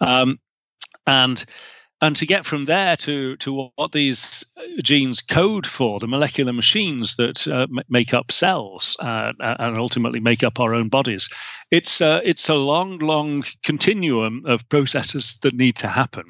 Um, 0.00 0.38
and 1.06 1.44
and 2.02 2.16
to 2.16 2.26
get 2.26 2.44
from 2.44 2.66
there 2.66 2.96
to 2.96 3.36
to 3.36 3.70
what 3.76 3.92
these 3.92 4.44
genes 4.82 5.22
code 5.22 5.66
for 5.66 5.98
the 5.98 6.08
molecular 6.08 6.52
machines 6.52 7.16
that 7.16 7.46
uh, 7.46 7.66
make 7.88 8.12
up 8.12 8.30
cells 8.30 8.96
uh, 9.00 9.32
and 9.40 9.78
ultimately 9.78 10.20
make 10.20 10.44
up 10.44 10.60
our 10.60 10.74
own 10.74 10.88
bodies 10.88 11.30
it's 11.70 12.02
uh, 12.02 12.20
it's 12.22 12.50
a 12.50 12.54
long 12.54 12.98
long 12.98 13.44
continuum 13.62 14.42
of 14.44 14.68
processes 14.68 15.38
that 15.42 15.54
need 15.54 15.76
to 15.76 15.88
happen 15.88 16.24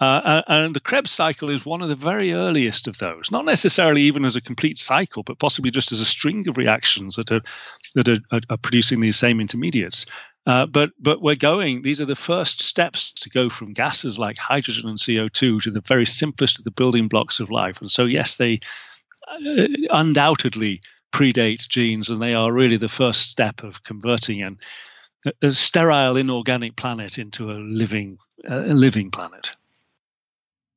uh, 0.00 0.42
and 0.48 0.74
the 0.74 0.80
Krebs 0.80 1.12
cycle 1.12 1.48
is 1.48 1.64
one 1.64 1.80
of 1.80 1.88
the 1.88 1.94
very 1.94 2.32
earliest 2.32 2.88
of 2.88 2.98
those, 2.98 3.30
not 3.30 3.44
necessarily 3.44 4.02
even 4.02 4.24
as 4.24 4.34
a 4.34 4.40
complete 4.40 4.76
cycle, 4.76 5.22
but 5.22 5.38
possibly 5.38 5.70
just 5.70 5.92
as 5.92 6.00
a 6.00 6.04
string 6.04 6.48
of 6.48 6.56
reactions 6.56 7.14
that 7.14 7.30
are 7.30 7.42
that 7.94 8.08
are, 8.08 8.40
are 8.50 8.56
producing 8.56 9.00
these 9.00 9.14
same 9.14 9.40
intermediates. 9.40 10.06
Uh, 10.44 10.66
but 10.66 10.90
but 10.98 11.22
we're 11.22 11.36
going. 11.36 11.82
These 11.82 12.00
are 12.00 12.06
the 12.06 12.16
first 12.16 12.60
steps 12.62 13.12
to 13.12 13.30
go 13.30 13.48
from 13.48 13.74
gases 13.74 14.18
like 14.18 14.38
hydrogen 14.38 14.88
and 14.88 15.00
CO 15.00 15.28
two 15.28 15.60
to 15.60 15.70
the 15.70 15.80
very 15.80 16.06
simplest 16.06 16.58
of 16.58 16.64
the 16.64 16.72
building 16.72 17.06
blocks 17.08 17.38
of 17.38 17.50
life. 17.50 17.80
And 17.80 17.90
so 17.90 18.06
yes, 18.06 18.36
they 18.36 18.58
uh, 19.28 19.66
undoubtedly 19.90 20.80
predate 21.12 21.68
genes, 21.68 22.10
and 22.10 22.20
they 22.20 22.34
are 22.34 22.52
really 22.52 22.76
the 22.76 22.88
first 22.88 23.30
step 23.30 23.62
of 23.62 23.84
converting 23.84 24.42
an, 24.42 24.58
a 25.42 25.52
sterile 25.52 26.16
inorganic 26.16 26.74
planet 26.74 27.18
into 27.18 27.50
a 27.50 27.54
living 27.54 28.18
a 28.44 28.74
living 28.74 29.12
planet. 29.12 29.52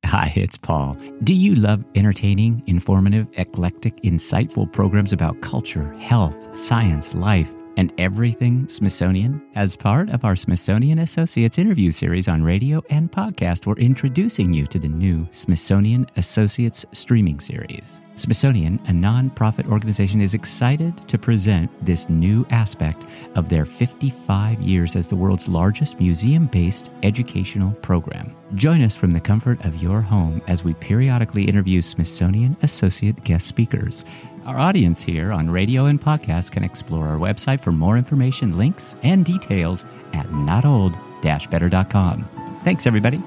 Hi, 0.04 0.32
it's 0.36 0.56
Paul. 0.56 0.96
Do 1.24 1.34
you 1.34 1.56
love 1.56 1.84
entertaining, 1.96 2.62
informative, 2.66 3.26
eclectic, 3.32 3.96
insightful 4.02 4.72
programs 4.72 5.12
about 5.12 5.40
culture, 5.40 5.92
health, 5.94 6.56
science, 6.56 7.12
life? 7.12 7.52
And 7.76 7.92
everything 7.98 8.68
Smithsonian. 8.68 9.42
As 9.54 9.76
part 9.76 10.10
of 10.10 10.24
our 10.24 10.36
Smithsonian 10.36 10.98
Associates 11.00 11.58
interview 11.58 11.90
series 11.90 12.28
on 12.28 12.42
radio 12.42 12.82
and 12.90 13.10
podcast, 13.10 13.66
we're 13.66 13.74
introducing 13.74 14.52
you 14.52 14.66
to 14.66 14.78
the 14.78 14.88
new 14.88 15.28
Smithsonian 15.32 16.06
Associates 16.16 16.84
streaming 16.92 17.40
series. 17.40 18.00
Smithsonian, 18.16 18.76
a 18.88 18.92
nonprofit 18.92 19.70
organization, 19.70 20.22
is 20.22 20.32
excited 20.32 20.96
to 21.06 21.18
present 21.18 21.70
this 21.84 22.08
new 22.08 22.46
aspect 22.50 23.04
of 23.34 23.48
their 23.50 23.66
55 23.66 24.60
years 24.62 24.96
as 24.96 25.06
the 25.06 25.16
world's 25.16 25.48
largest 25.48 26.00
museum 26.00 26.46
based 26.46 26.90
educational 27.02 27.72
program. 27.82 28.34
Join 28.54 28.80
us 28.80 28.96
from 28.96 29.12
the 29.12 29.20
comfort 29.20 29.62
of 29.64 29.82
your 29.82 30.00
home 30.00 30.40
as 30.46 30.64
we 30.64 30.72
periodically 30.74 31.44
interview 31.44 31.82
Smithsonian 31.82 32.56
Associate 32.62 33.22
guest 33.24 33.46
speakers. 33.46 34.04
Our 34.46 34.58
audience 34.60 35.02
here 35.02 35.32
on 35.32 35.50
radio 35.50 35.86
and 35.86 36.00
podcast 36.00 36.52
can 36.52 36.62
explore 36.62 37.08
our 37.08 37.18
website 37.18 37.60
for 37.60 37.72
more 37.72 37.98
information, 37.98 38.56
links, 38.56 38.94
and 39.02 39.24
details 39.24 39.84
at 40.12 40.26
notold-better.com. 40.26 42.28
Thanks, 42.62 42.86
everybody. 42.86 43.20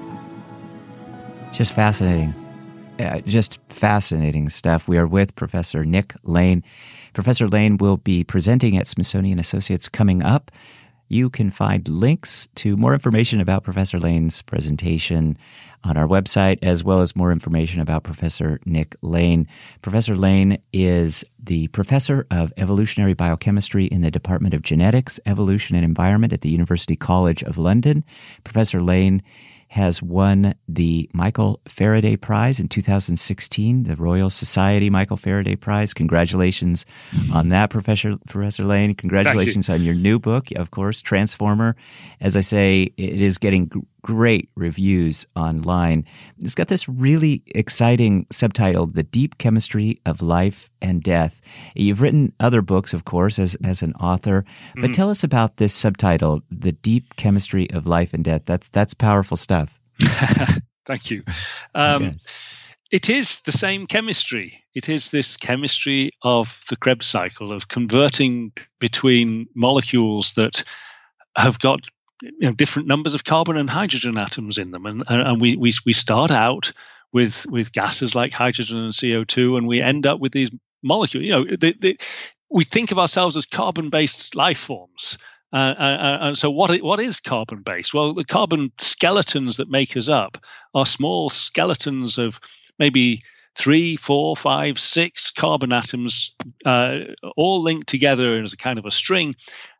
Just 1.52 1.74
fascinating. 1.74 2.34
Uh, 2.98 3.20
just 3.20 3.60
fascinating 3.68 4.48
stuff. 4.48 4.88
We 4.88 4.96
are 4.96 5.06
with 5.06 5.36
Professor 5.36 5.84
Nick 5.84 6.14
Lane. 6.22 6.64
Professor 7.12 7.48
Lane 7.48 7.76
will 7.76 7.98
be 7.98 8.24
presenting 8.24 8.78
at 8.78 8.86
Smithsonian 8.86 9.38
Associates 9.38 9.90
coming 9.90 10.22
up 10.22 10.50
you 11.10 11.28
can 11.28 11.50
find 11.50 11.86
links 11.88 12.48
to 12.54 12.76
more 12.76 12.94
information 12.94 13.40
about 13.40 13.64
Professor 13.64 13.98
Lane's 13.98 14.42
presentation 14.42 15.36
on 15.82 15.96
our 15.96 16.06
website, 16.06 16.58
as 16.62 16.84
well 16.84 17.00
as 17.00 17.16
more 17.16 17.32
information 17.32 17.80
about 17.80 18.04
Professor 18.04 18.60
Nick 18.64 18.94
Lane. 19.02 19.48
Professor 19.82 20.16
Lane 20.16 20.58
is 20.72 21.24
the 21.42 21.66
professor 21.68 22.26
of 22.30 22.52
evolutionary 22.56 23.14
biochemistry 23.14 23.86
in 23.86 24.02
the 24.02 24.10
Department 24.10 24.54
of 24.54 24.62
Genetics, 24.62 25.18
Evolution, 25.26 25.74
and 25.74 25.84
Environment 25.84 26.32
at 26.32 26.42
the 26.42 26.50
University 26.50 26.94
College 26.94 27.42
of 27.42 27.58
London. 27.58 28.04
Professor 28.44 28.80
Lane 28.80 29.20
has 29.70 30.02
won 30.02 30.52
the 30.66 31.08
Michael 31.12 31.60
Faraday 31.68 32.16
Prize 32.16 32.58
in 32.58 32.66
2016, 32.66 33.84
the 33.84 33.94
Royal 33.94 34.28
Society 34.28 34.90
Michael 34.90 35.16
Faraday 35.16 35.54
Prize. 35.54 35.94
Congratulations 35.94 36.84
on 37.32 37.50
that, 37.50 37.70
Professor 37.70 38.16
Professor 38.26 38.64
Lane. 38.64 38.96
Congratulations 38.96 39.68
you. 39.68 39.74
on 39.74 39.82
your 39.82 39.94
new 39.94 40.18
book, 40.18 40.48
of 40.56 40.72
course, 40.72 41.00
Transformer. 41.00 41.76
As 42.20 42.36
I 42.36 42.40
say, 42.40 42.92
it 42.96 43.22
is 43.22 43.38
getting 43.38 43.70
great 44.02 44.48
reviews 44.54 45.26
online. 45.36 46.04
It's 46.38 46.54
got 46.54 46.68
this 46.68 46.88
really 46.88 47.42
exciting 47.54 48.26
subtitle, 48.30 48.86
The 48.86 49.02
Deep 49.02 49.38
Chemistry 49.38 50.00
of 50.06 50.22
Life 50.22 50.70
and 50.80 51.02
Death. 51.02 51.40
You've 51.74 52.00
written 52.00 52.32
other 52.40 52.62
books, 52.62 52.94
of 52.94 53.04
course, 53.04 53.38
as, 53.38 53.56
as 53.64 53.82
an 53.82 53.94
author, 53.94 54.44
but 54.74 54.84
mm-hmm. 54.84 54.92
tell 54.92 55.10
us 55.10 55.24
about 55.24 55.56
this 55.56 55.74
subtitle, 55.74 56.42
The 56.50 56.72
Deep 56.72 57.16
Chemistry 57.16 57.70
of 57.70 57.86
Life 57.86 58.14
and 58.14 58.24
Death. 58.24 58.42
That's, 58.46 58.68
that's 58.68 58.94
powerful 58.94 59.36
stuff. 59.36 59.78
Thank 60.86 61.10
you. 61.10 61.22
Um, 61.74 62.04
yes. 62.04 62.26
It 62.90 63.08
is 63.08 63.40
the 63.40 63.52
same 63.52 63.86
chemistry. 63.86 64.64
It 64.74 64.88
is 64.88 65.10
this 65.10 65.36
chemistry 65.36 66.10
of 66.22 66.60
the 66.68 66.76
Krebs 66.76 67.06
cycle 67.06 67.52
of 67.52 67.68
converting 67.68 68.52
between 68.80 69.46
molecules 69.54 70.34
that 70.34 70.64
have 71.36 71.60
got 71.60 71.86
you 72.22 72.32
know, 72.40 72.52
different 72.52 72.88
numbers 72.88 73.14
of 73.14 73.24
carbon 73.24 73.56
and 73.56 73.70
hydrogen 73.70 74.18
atoms 74.18 74.58
in 74.58 74.70
them, 74.70 74.86
and 74.86 75.04
and 75.08 75.40
we 75.40 75.56
we 75.56 75.72
we 75.84 75.92
start 75.92 76.30
out 76.30 76.72
with 77.12 77.46
with 77.46 77.72
gases 77.72 78.14
like 78.14 78.32
hydrogen 78.32 78.78
and 78.78 78.96
CO 78.98 79.24
two, 79.24 79.56
and 79.56 79.66
we 79.66 79.80
end 79.80 80.06
up 80.06 80.20
with 80.20 80.32
these 80.32 80.50
molecules. 80.82 81.24
You 81.24 81.32
know, 81.32 81.94
we 82.50 82.64
think 82.64 82.90
of 82.90 82.98
ourselves 82.98 83.36
as 83.36 83.46
carbon 83.46 83.90
based 83.90 84.34
life 84.34 84.58
forms. 84.58 85.18
Uh, 85.52 85.74
uh, 85.78 85.82
uh, 85.82 86.18
and 86.20 86.38
so, 86.38 86.50
what 86.50 86.76
what 86.78 87.00
is 87.00 87.20
carbon 87.20 87.62
based? 87.62 87.92
Well, 87.92 88.14
the 88.14 88.24
carbon 88.24 88.70
skeletons 88.78 89.56
that 89.56 89.70
make 89.70 89.96
us 89.96 90.08
up 90.08 90.38
are 90.74 90.86
small 90.86 91.28
skeletons 91.28 92.18
of 92.18 92.38
maybe 92.78 93.22
three, 93.56 93.96
four, 93.96 94.36
five, 94.36 94.78
six 94.78 95.30
carbon 95.30 95.72
atoms, 95.72 96.34
uh, 96.64 96.98
all 97.36 97.62
linked 97.62 97.88
together 97.88 98.40
as 98.40 98.52
a 98.52 98.56
kind 98.56 98.78
of 98.78 98.86
a 98.86 98.92
string, 98.92 99.34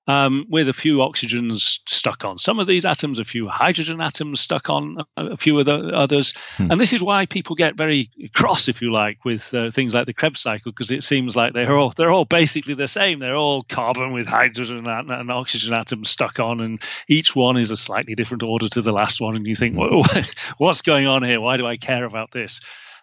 um, 0.07 0.47
with 0.49 0.69
a 0.69 0.73
few 0.73 0.99
oxygens 0.99 1.81
stuck 1.89 2.25
on 2.25 2.39
some 2.39 2.59
of 2.59 2.67
these 2.67 2.85
atoms, 2.85 3.19
a 3.19 3.25
few 3.25 3.47
hydrogen 3.47 4.01
atoms 4.01 4.41
stuck 4.41 4.71
on 4.71 4.99
a 5.17 5.37
few 5.37 5.59
of 5.59 5.67
the 5.67 5.95
others. 5.95 6.33
Hmm. 6.57 6.73
And 6.73 6.81
this 6.81 6.93
is 6.93 7.03
why 7.03 7.27
people 7.27 7.55
get 7.55 7.77
very 7.77 8.11
cross, 8.35 8.69
if 8.69 8.83
you 8.83 8.91
like, 8.91 9.25
with 9.25 9.53
uh, 9.55 9.71
things 9.71 9.95
like 9.95 10.07
the 10.07 10.15
Krebs 10.15 10.41
cycle, 10.41 10.73
because 10.73 10.91
it 10.91 11.05
seems 11.05 11.37
like 11.37 11.53
they're 11.53 11.77
all 11.77 11.91
they're 11.91 12.11
all 12.11 12.25
basically 12.25 12.75
the 12.75 12.89
same. 12.89 13.19
They're 13.19 13.37
all 13.37 13.63
carbon 13.63 14.13
with 14.13 14.27
hydrogen 14.27 14.87
and, 14.87 15.11
and 15.11 15.31
oxygen 15.31 15.75
atoms 15.75 16.11
stuck 16.11 16.41
on, 16.41 16.61
and 16.61 16.83
each 17.09 17.37
one 17.37 17.57
is 17.57 17.71
a 17.71 17.77
slightly 17.77 18.15
different 18.15 18.43
order 18.43 18.69
to 18.71 18.83
the 18.83 18.93
last 18.93 19.21
one. 19.21 19.37
And 19.37 19.47
you 19.47 19.57
think, 19.57 19.77
hmm. 19.79 20.21
what's 20.59 20.83
going 20.83 21.07
on 21.07 21.23
here? 21.23 21.41
Why 21.41 21.57
do 21.57 21.67
I 21.67 21.77
care 21.77 22.05
about 22.05 22.31
this? 22.33 22.61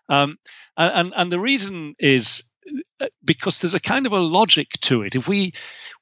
Um, 0.10 0.38
and 0.75 1.13
and 1.15 1.31
the 1.31 1.39
reason 1.39 1.95
is 1.99 2.43
uh, 2.99 3.07
because 3.23 3.60
there's 3.60 3.75
a 3.75 3.79
kind 3.79 4.05
of 4.05 4.13
a 4.13 4.19
logic 4.19 4.69
to 4.81 5.03
it. 5.03 5.15
If 5.15 5.27
we 5.27 5.53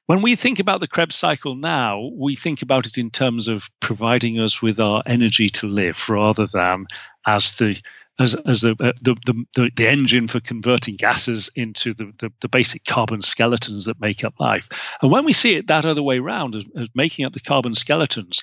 when 0.06 0.22
we 0.22 0.36
think 0.36 0.58
about 0.58 0.80
the 0.80 0.88
Krebs 0.88 1.16
cycle 1.16 1.56
now, 1.56 2.10
we 2.14 2.34
think 2.34 2.62
about 2.62 2.86
it 2.86 2.96
in 2.96 3.10
terms 3.10 3.48
of 3.48 3.68
providing 3.80 4.38
us 4.40 4.62
with 4.62 4.80
our 4.80 5.02
energy 5.04 5.48
to 5.50 5.66
live 5.66 6.08
rather 6.08 6.46
than 6.46 6.86
as 7.26 7.56
the 7.56 7.80
as, 8.18 8.34
as 8.34 8.62
the, 8.62 8.70
uh, 8.80 8.92
the, 9.02 9.14
the, 9.54 9.70
the, 9.76 9.90
engine 9.90 10.26
for 10.26 10.40
converting 10.40 10.96
gases 10.96 11.50
into 11.54 11.92
the, 11.92 12.10
the, 12.18 12.32
the, 12.40 12.48
basic 12.48 12.82
carbon 12.86 13.20
skeletons 13.20 13.84
that 13.84 14.00
make 14.00 14.24
up 14.24 14.32
life. 14.40 14.70
And 15.02 15.10
when 15.10 15.26
we 15.26 15.34
see 15.34 15.56
it 15.56 15.66
that 15.66 15.84
other 15.84 16.02
way 16.02 16.18
around, 16.18 16.54
as, 16.54 16.64
as 16.76 16.88
making 16.94 17.26
up 17.26 17.34
the 17.34 17.40
carbon 17.40 17.74
skeletons, 17.74 18.40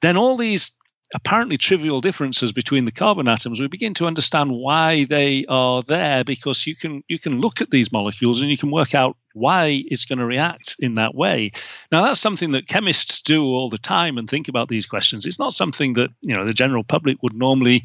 then 0.00 0.16
all 0.16 0.36
these 0.36 0.75
apparently 1.14 1.56
trivial 1.56 2.00
differences 2.00 2.52
between 2.52 2.84
the 2.84 2.92
carbon 2.92 3.28
atoms, 3.28 3.60
we 3.60 3.68
begin 3.68 3.94
to 3.94 4.06
understand 4.06 4.50
why 4.50 5.04
they 5.04 5.44
are 5.48 5.82
there 5.82 6.24
because 6.24 6.66
you 6.66 6.74
can 6.74 7.02
you 7.08 7.18
can 7.18 7.40
look 7.40 7.60
at 7.60 7.70
these 7.70 7.92
molecules 7.92 8.40
and 8.40 8.50
you 8.50 8.56
can 8.56 8.70
work 8.70 8.94
out 8.94 9.16
why 9.32 9.82
it's 9.86 10.04
going 10.04 10.18
to 10.18 10.26
react 10.26 10.76
in 10.78 10.94
that 10.94 11.14
way. 11.14 11.52
Now 11.92 12.02
that's 12.02 12.20
something 12.20 12.52
that 12.52 12.68
chemists 12.68 13.22
do 13.22 13.44
all 13.44 13.68
the 13.68 13.78
time 13.78 14.18
and 14.18 14.28
think 14.28 14.48
about 14.48 14.68
these 14.68 14.86
questions. 14.86 15.26
It's 15.26 15.38
not 15.38 15.54
something 15.54 15.94
that 15.94 16.10
you 16.22 16.34
know 16.34 16.46
the 16.46 16.54
general 16.54 16.84
public 16.84 17.22
would 17.22 17.34
normally 17.34 17.84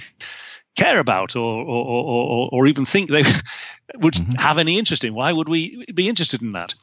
care 0.77 0.99
about 0.99 1.35
or 1.35 1.63
or, 1.63 1.85
or, 1.85 2.49
or 2.51 2.67
even 2.67 2.85
think 2.85 3.09
they 3.09 3.23
would 3.95 4.15
mm-hmm. 4.15 4.39
have 4.39 4.57
any 4.57 4.77
interest 4.77 5.03
in. 5.03 5.13
Why 5.13 5.31
would 5.31 5.49
we 5.49 5.85
be 5.93 6.09
interested 6.09 6.41
in 6.41 6.53
that? 6.53 6.73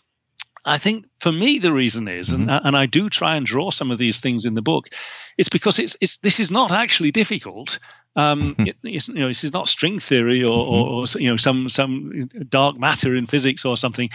I 0.68 0.78
think 0.78 1.07
for 1.18 1.33
me 1.33 1.59
the 1.59 1.72
reason 1.72 2.09
is, 2.09 2.31
mm-hmm. 2.31 2.48
and, 2.48 2.66
and 2.66 2.76
I 2.76 2.87
do 2.87 3.09
try 3.09 3.37
and 3.37 3.46
draw 3.46 3.70
some 3.70 3.90
of 3.90 3.98
these 3.98 4.18
things 4.20 4.44
in 4.44 4.54
the 4.54 4.62
book, 4.62 4.88
it's 5.37 5.48
because 5.48 5.78
it's 5.78 5.96
it's 6.00 6.18
this 6.18 6.40
is 6.40 6.50
not 6.50 6.70
actually 6.70 7.11
difficult. 7.11 7.78
Um, 8.16 8.57
it, 8.59 8.76
you 8.83 9.00
know, 9.14 9.28
this 9.28 9.44
is 9.44 9.52
not 9.52 9.68
string 9.68 9.98
theory 9.98 10.42
or, 10.42 10.50
mm-hmm. 10.50 10.74
or, 10.74 11.02
or, 11.02 11.20
you 11.20 11.31
know 11.31 11.37
some 11.37 11.68
some 11.68 12.28
dark 12.48 12.78
matter 12.78 13.14
in 13.14 13.26
physics 13.26 13.64
or 13.64 13.76
something. 13.76 14.11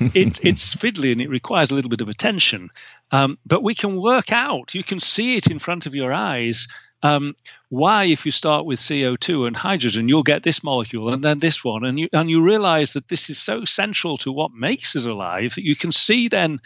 It's 0.00 0.40
it's 0.44 0.74
fiddly 0.74 1.12
and 1.12 1.20
it 1.20 1.28
requires 1.28 1.70
a 1.70 1.74
little 1.74 1.90
bit 1.90 2.00
of 2.00 2.08
attention. 2.08 2.70
Um, 3.10 3.38
but 3.44 3.62
we 3.62 3.74
can 3.74 4.00
work 4.00 4.32
out. 4.32 4.74
You 4.74 4.84
can 4.84 5.00
see 5.00 5.36
it 5.36 5.50
in 5.50 5.58
front 5.58 5.86
of 5.86 5.94
your 5.94 6.12
eyes 6.12 6.68
um, 7.02 7.36
why, 7.68 8.04
if 8.04 8.26
you 8.26 8.32
start 8.32 8.64
with 8.64 8.80
CO2 8.80 9.46
and 9.46 9.56
hydrogen, 9.56 10.08
you'll 10.08 10.22
get 10.22 10.42
this 10.42 10.64
molecule 10.64 11.12
and 11.12 11.22
then 11.22 11.38
this 11.38 11.62
one, 11.62 11.84
and 11.84 11.98
you 11.98 12.08
and 12.12 12.28
you 12.28 12.42
realize 12.42 12.94
that 12.94 13.08
this 13.08 13.30
is 13.30 13.38
so 13.38 13.64
central 13.64 14.16
to 14.18 14.32
what 14.32 14.52
makes 14.52 14.96
us 14.96 15.06
alive 15.06 15.54
that 15.54 15.64
you 15.64 15.76
can 15.76 15.92
see 15.92 16.28
then 16.28 16.60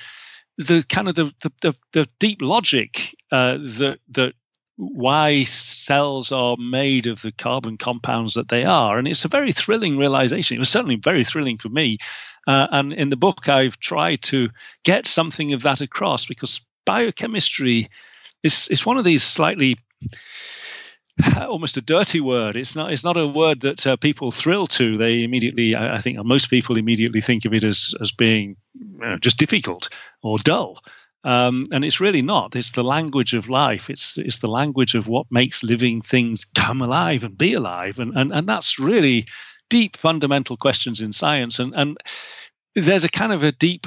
the 0.59 0.85
kind 0.89 1.09
of 1.09 1.15
the 1.15 1.33
the, 1.61 1.75
the, 1.93 2.07
deep 2.19 2.41
logic 2.41 3.15
uh, 3.31 3.59
that 3.59 3.99
that 4.11 4.35
why 4.77 5.45
cells 5.45 6.33
are 6.33 6.57
made 6.57 7.07
of 7.07 7.21
the 7.23 7.33
carbon 7.33 7.77
compounds 7.77 8.35
that 8.35 8.49
they 8.49 8.65
are. 8.65 8.99
And 8.99 9.07
it's 9.07 9.25
a 9.25 9.29
very 9.29 9.53
thrilling 9.53 9.99
realization. 9.99 10.57
It 10.57 10.61
was 10.61 10.71
certainly 10.71 10.97
very 10.97 11.25
thrilling 11.25 11.59
for 11.59 11.69
me. 11.69 11.99
Uh, 12.47 12.67
and 12.71 12.93
in 12.93 13.11
the 13.11 13.17
book, 13.17 13.49
I've 13.49 13.79
tried 13.79 14.23
to 14.23 14.49
get 14.83 15.07
something 15.07 15.53
of 15.53 15.63
that 15.63 15.83
across 15.83 16.27
because 16.27 16.65
biochemistry 16.87 17.91
is, 18.43 18.69
is 18.69 18.87
one 18.87 18.97
of 18.97 19.05
these 19.05 19.23
slightly 19.23 19.77
almost 21.37 21.77
a 21.77 21.83
dirty 21.83 22.21
word. 22.21 22.57
It's 22.57 22.77
not. 22.77 22.93
It's 22.93 23.05
not 23.05 23.17
a 23.17 23.27
word 23.27 23.61
that 23.61 23.87
uh, 23.87 23.97
people 23.97 24.33
thrill 24.33 24.67
to. 24.69 24.97
They 24.97 25.23
immediately, 25.23 25.77
I 25.77 25.99
think, 25.99 26.23
most 26.25 26.51
people 26.51 26.77
immediately 26.77 27.21
think 27.21 27.45
of 27.45 27.55
it 27.55 27.65
as 27.65 27.95
as 28.01 28.13
being 28.13 28.57
uh, 29.03 29.19
just 29.19 29.39
difficult 29.39 29.89
or 30.23 30.39
dull. 30.39 30.83
Um, 31.25 31.67
and 31.71 31.85
it's 31.85 32.01
really 32.01 32.23
not. 32.23 32.57
It's 32.57 32.73
the 32.73 32.83
language 32.83 33.35
of 33.35 33.49
life. 33.49 33.91
It's 33.91 34.19
it's 34.19 34.39
the 34.39 34.51
language 34.51 34.95
of 34.95 35.09
what 35.09 35.27
makes 35.31 35.63
living 35.63 36.03
things 36.03 36.45
come 36.45 36.83
alive 36.83 37.25
and 37.25 37.37
be 37.39 37.55
alive. 37.55 37.99
And 37.99 38.17
and, 38.17 38.33
and 38.33 38.49
that's 38.49 38.79
really 38.79 39.27
deep 39.71 39.97
fundamental 39.97 40.57
questions 40.57 41.01
in 41.01 41.13
science. 41.13 41.59
And 41.59 41.75
and 41.75 41.99
there's 42.75 43.05
a 43.05 43.09
kind 43.09 43.33
of 43.33 43.43
a 43.43 43.53
deep 43.53 43.87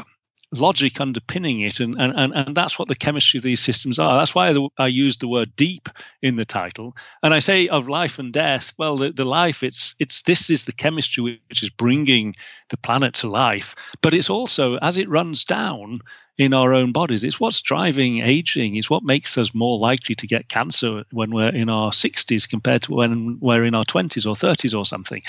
logic 0.52 1.02
underpinning 1.02 1.62
it 1.62 1.80
and, 1.80 2.00
and, 2.00 2.34
and 2.34 2.56
that's 2.56 2.78
what 2.78 2.88
the 2.88 2.96
chemistry 2.96 3.38
of 3.38 3.44
these 3.44 3.60
systems 3.60 4.00
are. 4.00 4.18
That's 4.18 4.36
why 4.36 4.56
i 4.78 4.88
use 4.88 5.18
the 5.18 5.28
word 5.28 5.56
deep 5.56 5.90
in 6.22 6.36
the 6.36 6.46
title. 6.46 6.96
And 7.24 7.34
i 7.34 7.40
say 7.40 7.68
of 7.68 7.88
life 7.90 8.20
and 8.20 8.32
death 8.32 8.74
well 8.78 8.98
the, 8.98 9.12
the 9.12 9.26
life 9.26 9.64
it's 9.64 9.96
it's 10.00 10.22
this 10.24 10.50
is 10.50 10.66
the 10.66 10.72
chemistry 10.72 11.40
which 11.50 11.64
is 11.64 11.70
bringing 11.70 12.36
the 12.70 12.78
planet 12.78 13.16
to 13.16 13.30
life. 13.30 13.76
But 14.02 14.14
it's 14.14 14.30
also 14.30 14.78
as 14.78 14.98
it 14.98 15.10
runs 15.10 15.44
down 15.44 16.02
in 16.38 16.54
our 16.54 16.74
own 16.74 16.92
bodies. 16.92 17.24
It's 17.24 17.40
what's 17.40 17.62
driving 17.62 18.20
aging. 18.20 18.76
It's 18.76 18.90
what 18.90 19.04
makes 19.04 19.38
us 19.38 19.54
more 19.54 19.78
likely 19.78 20.16
to 20.16 20.28
get 20.28 20.50
cancer 20.50 21.04
when 21.12 21.34
we're 21.34 21.50
in 21.50 21.70
our 21.70 21.92
60s 21.92 22.50
compared 22.50 22.84
to 22.84 22.94
when 22.94 23.40
we're 23.40 23.64
in 23.64 23.74
our 23.74 23.86
20s 23.86 24.26
or 24.26 24.36
30s 24.36 24.78
or 24.78 24.86
something. 24.86 25.22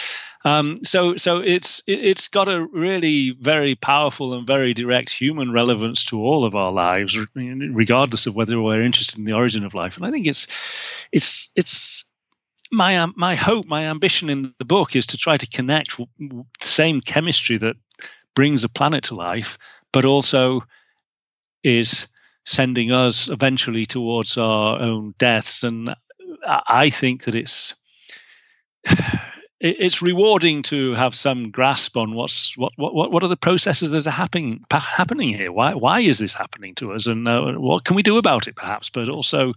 Um, 0.44 0.80
so, 0.82 1.16
so 1.16 1.38
it's 1.38 1.80
it's 1.86 2.28
got 2.28 2.48
a 2.48 2.66
really 2.72 3.30
very 3.30 3.76
powerful 3.76 4.34
and 4.34 4.46
very 4.46 4.74
direct 4.74 5.10
human 5.10 5.52
relevance 5.52 6.04
to 6.06 6.20
all 6.20 6.44
of 6.44 6.56
our 6.56 6.72
lives, 6.72 7.16
regardless 7.36 8.26
of 8.26 8.34
whether 8.34 8.60
we're 8.60 8.82
interested 8.82 9.18
in 9.18 9.24
the 9.24 9.32
origin 9.32 9.64
of 9.64 9.74
life. 9.74 9.96
And 9.96 10.06
I 10.06 10.10
think 10.10 10.26
it's 10.26 10.48
it's 11.12 11.50
it's 11.54 12.04
my 12.72 13.06
my 13.14 13.36
hope, 13.36 13.66
my 13.66 13.84
ambition 13.84 14.28
in 14.28 14.52
the 14.58 14.64
book 14.64 14.96
is 14.96 15.06
to 15.06 15.16
try 15.16 15.36
to 15.36 15.46
connect 15.46 15.96
the 16.18 16.44
same 16.60 17.00
chemistry 17.00 17.58
that 17.58 17.76
brings 18.34 18.64
a 18.64 18.68
planet 18.68 19.04
to 19.04 19.14
life, 19.14 19.56
but 19.92 20.04
also 20.04 20.62
is 21.66 22.06
sending 22.44 22.92
us 22.92 23.28
eventually 23.28 23.86
towards 23.86 24.38
our 24.38 24.80
own 24.80 25.14
deaths. 25.18 25.64
And 25.64 25.94
I 26.46 26.90
think 26.90 27.24
that 27.24 27.34
it's 27.34 27.74
it's 29.60 30.02
rewarding 30.02 30.62
to 30.62 30.92
have 30.94 31.14
some 31.14 31.50
grasp 31.50 31.96
on 31.96 32.14
what's 32.14 32.56
what 32.56 32.72
what 32.76 33.10
what 33.10 33.22
are 33.22 33.28
the 33.28 33.36
processes 33.36 33.90
that 33.90 34.06
are 34.06 34.10
happening 34.10 34.64
happening 34.70 35.30
here. 35.30 35.50
Why 35.50 35.74
why 35.74 36.00
is 36.00 36.18
this 36.18 36.34
happening 36.34 36.76
to 36.76 36.92
us, 36.92 37.06
and 37.06 37.26
uh, 37.26 37.52
what 37.54 37.84
can 37.84 37.96
we 37.96 38.02
do 38.02 38.18
about 38.18 38.46
it, 38.46 38.54
perhaps? 38.54 38.90
But 38.90 39.08
also, 39.08 39.54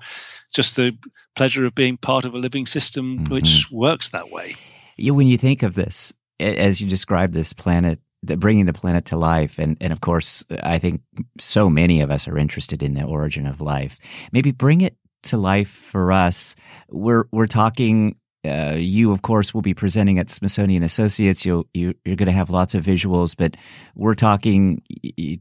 just 0.52 0.76
the 0.76 0.98
pleasure 1.36 1.68
of 1.68 1.76
being 1.76 1.98
part 1.98 2.26
of 2.26 2.34
a 2.34 2.40
living 2.40 2.66
system 2.66 3.20
mm-hmm. 3.20 3.34
which 3.34 3.68
works 3.72 4.10
that 4.10 4.32
way. 4.32 4.56
Yeah, 4.98 5.12
when 5.12 5.28
you 5.28 5.38
think 5.38 5.64
of 5.64 5.76
this, 5.76 6.12
as 6.40 6.82
you 6.82 6.90
describe 6.90 7.34
this 7.34 7.54
planet 7.54 8.00
the, 8.24 8.38
bringing 8.38 8.66
the 8.66 8.74
planet 8.74 9.06
to 9.06 9.18
life. 9.18 9.60
And, 9.60 9.78
and 9.82 9.94
of 9.94 10.02
course, 10.02 10.44
I 10.64 10.80
think 10.80 11.02
so 11.38 11.70
many 11.70 12.02
of 12.02 12.12
us 12.12 12.28
are 12.28 12.38
interested 12.38 12.84
in 12.84 12.94
the 12.94 13.04
origin 13.04 13.46
of 13.46 13.62
life. 13.62 13.98
Maybe 14.32 14.52
bring 14.52 14.82
it 14.82 14.96
to 15.24 15.38
life 15.38 15.70
for 15.70 16.12
us. 16.12 16.56
We're, 16.90 17.26
we're 17.32 17.48
talking 17.48 18.16
uh, 18.46 18.76
you, 18.78 19.12
of 19.12 19.22
course, 19.22 19.54
will 19.54 19.62
be 19.62 19.74
presenting 19.74 20.18
at 20.18 20.30
Smithsonian 20.30 20.82
Associates. 20.82 21.46
You'll, 21.46 21.68
you, 21.74 21.90
are 22.08 22.16
going 22.16 22.28
to 22.28 22.32
have 22.32 22.50
lots 22.50 22.74
of 22.74 22.86
visuals, 22.86 23.36
but 23.38 23.58
we're 23.96 24.16
talking 24.16 24.82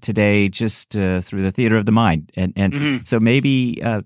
today 0.01 0.49
just 0.49 0.97
uh, 0.97 1.21
through 1.21 1.43
the 1.43 1.53
theater 1.53 1.77
of 1.77 1.87
the 1.87 1.93
mind, 1.93 2.33
and 2.35 2.53
and 2.57 2.73
mm-hmm. 2.73 3.05
so 3.05 3.21
maybe 3.21 3.81
uh, 3.85 4.03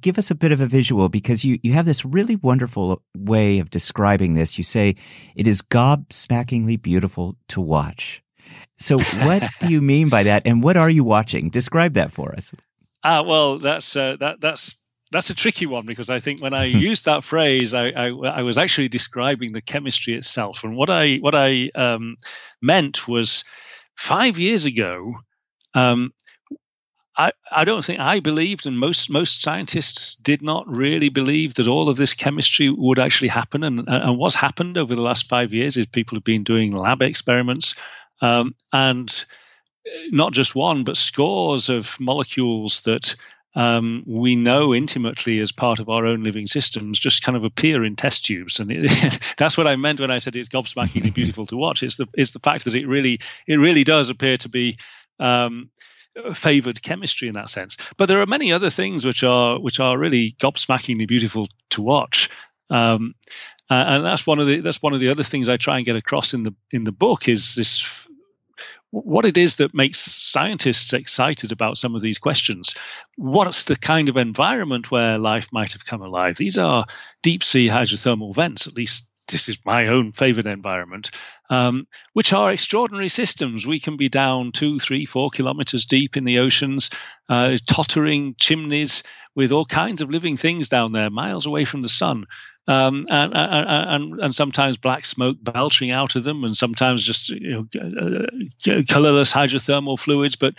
give 0.00 0.18
us 0.18 0.30
a 0.30 0.34
bit 0.34 0.52
of 0.52 0.60
a 0.60 0.66
visual 0.66 1.08
because 1.08 1.44
you, 1.44 1.58
you 1.62 1.72
have 1.72 1.86
this 1.86 2.04
really 2.04 2.36
wonderful 2.36 3.02
way 3.16 3.58
of 3.58 3.70
describing 3.70 4.34
this. 4.34 4.58
You 4.58 4.64
say 4.64 4.96
it 5.36 5.46
is 5.46 5.62
gobsmackingly 5.62 6.80
beautiful 6.80 7.36
to 7.48 7.60
watch. 7.60 8.22
So, 8.78 8.98
what 8.98 9.44
do 9.60 9.68
you 9.68 9.80
mean 9.80 10.08
by 10.08 10.24
that, 10.24 10.42
and 10.44 10.62
what 10.62 10.76
are 10.76 10.90
you 10.90 11.04
watching? 11.04 11.50
Describe 11.50 11.94
that 11.94 12.12
for 12.12 12.34
us. 12.34 12.52
Ah, 13.04 13.22
well, 13.22 13.58
that's 13.58 13.94
uh, 13.94 14.16
that 14.16 14.40
that's 14.40 14.76
that's 15.12 15.30
a 15.30 15.34
tricky 15.34 15.66
one 15.66 15.86
because 15.86 16.10
I 16.10 16.20
think 16.20 16.42
when 16.42 16.54
I 16.54 16.64
used 16.64 17.04
that 17.04 17.22
phrase, 17.22 17.74
I, 17.74 17.88
I, 17.88 18.06
I, 18.08 18.42
was 18.42 18.58
actually 18.58 18.88
describing 18.88 19.52
the 19.52 19.60
chemistry 19.60 20.14
itself, 20.14 20.64
and 20.64 20.76
what 20.76 20.90
I 20.90 21.16
what 21.16 21.34
I 21.34 21.70
um, 21.74 22.16
meant 22.60 23.06
was 23.06 23.44
five 23.96 24.38
years 24.38 24.64
ago. 24.64 25.14
Um, 25.74 26.12
I, 27.16 27.32
I 27.50 27.64
don't 27.64 27.84
think 27.84 28.00
I 28.00 28.20
believed, 28.20 28.66
and 28.66 28.78
most 28.78 29.10
most 29.10 29.42
scientists 29.42 30.14
did 30.14 30.40
not 30.40 30.66
really 30.66 31.10
believe 31.10 31.54
that 31.54 31.68
all 31.68 31.88
of 31.88 31.98
this 31.98 32.14
chemistry 32.14 32.70
would 32.70 32.98
actually 32.98 33.28
happen. 33.28 33.64
And, 33.64 33.86
and 33.86 34.18
what's 34.18 34.34
happened 34.34 34.78
over 34.78 34.94
the 34.94 35.02
last 35.02 35.28
five 35.28 35.52
years 35.52 35.76
is 35.76 35.86
people 35.86 36.16
have 36.16 36.24
been 36.24 36.42
doing 36.42 36.74
lab 36.74 37.02
experiments, 37.02 37.74
um, 38.22 38.54
and 38.72 39.24
not 40.10 40.32
just 40.32 40.54
one, 40.54 40.84
but 40.84 40.96
scores 40.96 41.68
of 41.68 41.98
molecules 42.00 42.80
that 42.82 43.14
um, 43.54 44.04
we 44.06 44.34
know 44.34 44.74
intimately 44.74 45.40
as 45.40 45.52
part 45.52 45.80
of 45.80 45.90
our 45.90 46.06
own 46.06 46.22
living 46.22 46.46
systems 46.46 46.98
just 46.98 47.22
kind 47.22 47.36
of 47.36 47.44
appear 47.44 47.84
in 47.84 47.94
test 47.94 48.24
tubes, 48.24 48.58
and 48.58 48.72
it, 48.72 49.20
that's 49.36 49.58
what 49.58 49.66
I 49.66 49.76
meant 49.76 50.00
when 50.00 50.10
I 50.10 50.18
said 50.18 50.34
it's 50.34 50.48
gobsmackingly 50.48 51.12
beautiful 51.14 51.44
to 51.46 51.56
watch. 51.56 51.82
It's 51.82 51.96
the 51.96 52.08
it's 52.14 52.30
the 52.30 52.38
fact 52.38 52.64
that 52.64 52.74
it 52.74 52.86
really 52.86 53.20
it 53.46 53.56
really 53.56 53.84
does 53.84 54.08
appear 54.08 54.38
to 54.38 54.48
be. 54.48 54.78
Um, 55.20 55.70
favored 56.34 56.82
chemistry 56.82 57.28
in 57.28 57.34
that 57.34 57.50
sense. 57.50 57.76
But 57.96 58.06
there 58.06 58.20
are 58.20 58.26
many 58.26 58.52
other 58.52 58.70
things 58.70 59.04
which 59.04 59.22
are 59.22 59.58
which 59.58 59.80
are 59.80 59.96
really 59.98 60.36
gobsmackingly 60.38 61.08
beautiful 61.08 61.48
to 61.70 61.82
watch. 61.82 62.30
Um, 62.70 63.14
uh, 63.70 63.84
and 63.86 64.04
that's 64.04 64.26
one 64.26 64.38
of 64.38 64.46
the 64.46 64.60
that's 64.60 64.82
one 64.82 64.94
of 64.94 65.00
the 65.00 65.08
other 65.08 65.24
things 65.24 65.48
I 65.48 65.56
try 65.56 65.76
and 65.76 65.86
get 65.86 65.96
across 65.96 66.34
in 66.34 66.42
the 66.42 66.54
in 66.70 66.84
the 66.84 66.92
book 66.92 67.28
is 67.28 67.54
this 67.54 68.06
what 68.90 69.24
it 69.24 69.38
is 69.38 69.56
that 69.56 69.74
makes 69.74 69.98
scientists 69.98 70.92
excited 70.92 71.50
about 71.50 71.78
some 71.78 71.94
of 71.94 72.02
these 72.02 72.18
questions. 72.18 72.74
What's 73.16 73.64
the 73.64 73.76
kind 73.76 74.10
of 74.10 74.18
environment 74.18 74.90
where 74.90 75.16
life 75.16 75.48
might 75.50 75.72
have 75.72 75.86
come 75.86 76.02
alive? 76.02 76.36
These 76.36 76.58
are 76.58 76.84
deep 77.22 77.42
sea 77.42 77.68
hydrothermal 77.68 78.34
vents, 78.34 78.66
at 78.66 78.74
least 78.74 79.08
this 79.28 79.48
is 79.48 79.58
my 79.64 79.86
own 79.86 80.12
favorite 80.12 80.46
environment, 80.46 81.10
um, 81.50 81.86
which 82.12 82.32
are 82.32 82.52
extraordinary 82.52 83.08
systems. 83.08 83.66
We 83.66 83.80
can 83.80 83.96
be 83.96 84.08
down 84.08 84.52
two, 84.52 84.78
three, 84.78 85.04
four 85.06 85.30
kilometers 85.30 85.86
deep 85.86 86.16
in 86.16 86.24
the 86.24 86.38
oceans, 86.38 86.90
uh, 87.28 87.56
tottering 87.66 88.34
chimneys 88.38 89.02
with 89.34 89.52
all 89.52 89.64
kinds 89.64 90.02
of 90.02 90.10
living 90.10 90.36
things 90.36 90.68
down 90.68 90.92
there, 90.92 91.10
miles 91.10 91.46
away 91.46 91.64
from 91.64 91.82
the 91.82 91.88
sun. 91.88 92.26
Um, 92.68 93.06
and, 93.10 93.32
and, 93.34 94.20
and 94.20 94.34
sometimes 94.34 94.76
black 94.76 95.04
smoke 95.04 95.36
belching 95.40 95.90
out 95.90 96.14
of 96.14 96.22
them, 96.22 96.44
and 96.44 96.56
sometimes 96.56 97.02
just 97.02 97.28
you 97.30 97.68
know, 97.74 97.80
uh, 97.80 98.82
colorless 98.88 99.32
hydrothermal 99.32 99.98
fluids. 99.98 100.36
But 100.36 100.54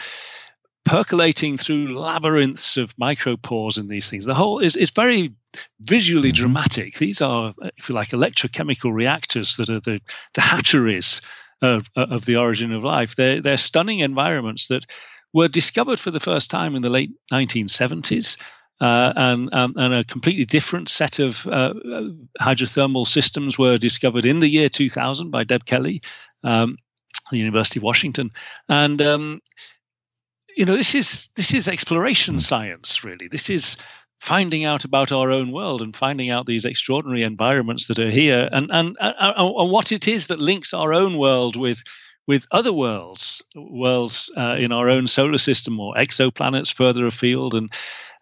percolating 0.85 1.57
through 1.57 1.97
labyrinths 1.97 2.77
of 2.77 2.95
micropores 2.97 3.77
in 3.77 3.87
these 3.87 4.09
things. 4.09 4.25
The 4.25 4.35
whole 4.35 4.59
is 4.59 4.75
it's 4.75 4.91
very 4.91 5.33
visually 5.79 6.29
mm-hmm. 6.29 6.41
dramatic. 6.41 6.95
These 6.95 7.21
are, 7.21 7.53
if 7.77 7.89
you 7.89 7.95
like, 7.95 8.09
electrochemical 8.09 8.93
reactors 8.93 9.55
that 9.57 9.69
are 9.69 9.79
the, 9.79 10.01
the 10.33 10.41
hatcheries 10.41 11.21
of, 11.61 11.89
of 11.95 12.25
the 12.25 12.35
origin 12.35 12.73
of 12.73 12.83
life. 12.83 13.15
They're, 13.15 13.41
they're 13.41 13.57
stunning 13.57 13.99
environments 13.99 14.67
that 14.67 14.85
were 15.31 15.47
discovered 15.47 15.99
for 15.99 16.11
the 16.11 16.19
first 16.19 16.51
time 16.51 16.75
in 16.75 16.81
the 16.81 16.89
late 16.89 17.11
1970s. 17.31 18.37
Uh, 18.81 19.13
and, 19.15 19.53
um, 19.53 19.73
and 19.77 19.93
a 19.93 20.03
completely 20.03 20.45
different 20.45 20.89
set 20.89 21.19
of 21.19 21.47
uh, 21.47 21.73
hydrothermal 22.41 23.07
systems 23.07 23.57
were 23.57 23.77
discovered 23.77 24.25
in 24.25 24.39
the 24.39 24.49
year 24.49 24.67
2000 24.67 25.31
by 25.31 25.43
Deb 25.43 25.63
Kelley, 25.63 26.01
um, 26.43 26.77
the 27.31 27.37
University 27.37 27.79
of 27.79 27.83
Washington. 27.83 28.31
And 28.67 29.01
um, 29.01 29.41
you 30.55 30.65
know 30.65 30.75
this 30.75 30.95
is 30.95 31.29
this 31.35 31.53
is 31.53 31.67
exploration 31.67 32.39
science 32.39 33.03
really. 33.03 33.27
This 33.27 33.49
is 33.49 33.77
finding 34.19 34.63
out 34.63 34.85
about 34.85 35.11
our 35.11 35.31
own 35.31 35.51
world 35.51 35.81
and 35.81 35.95
finding 35.95 36.29
out 36.29 36.45
these 36.45 36.65
extraordinary 36.65 37.23
environments 37.23 37.87
that 37.87 37.99
are 37.99 38.09
here 38.09 38.47
and 38.51 38.69
and, 38.71 38.95
and, 38.99 39.15
and 39.19 39.71
what 39.71 39.91
it 39.91 40.07
is 40.07 40.27
that 40.27 40.39
links 40.39 40.73
our 40.73 40.93
own 40.93 41.17
world 41.17 41.55
with 41.55 41.83
with 42.27 42.45
other 42.51 42.71
worlds 42.71 43.43
worlds 43.55 44.31
uh, 44.37 44.55
in 44.57 44.71
our 44.71 44.89
own 44.89 45.07
solar 45.07 45.37
system 45.37 45.79
or 45.79 45.93
exoplanets 45.95 46.73
further 46.73 47.05
afield. 47.05 47.53
And 47.55 47.71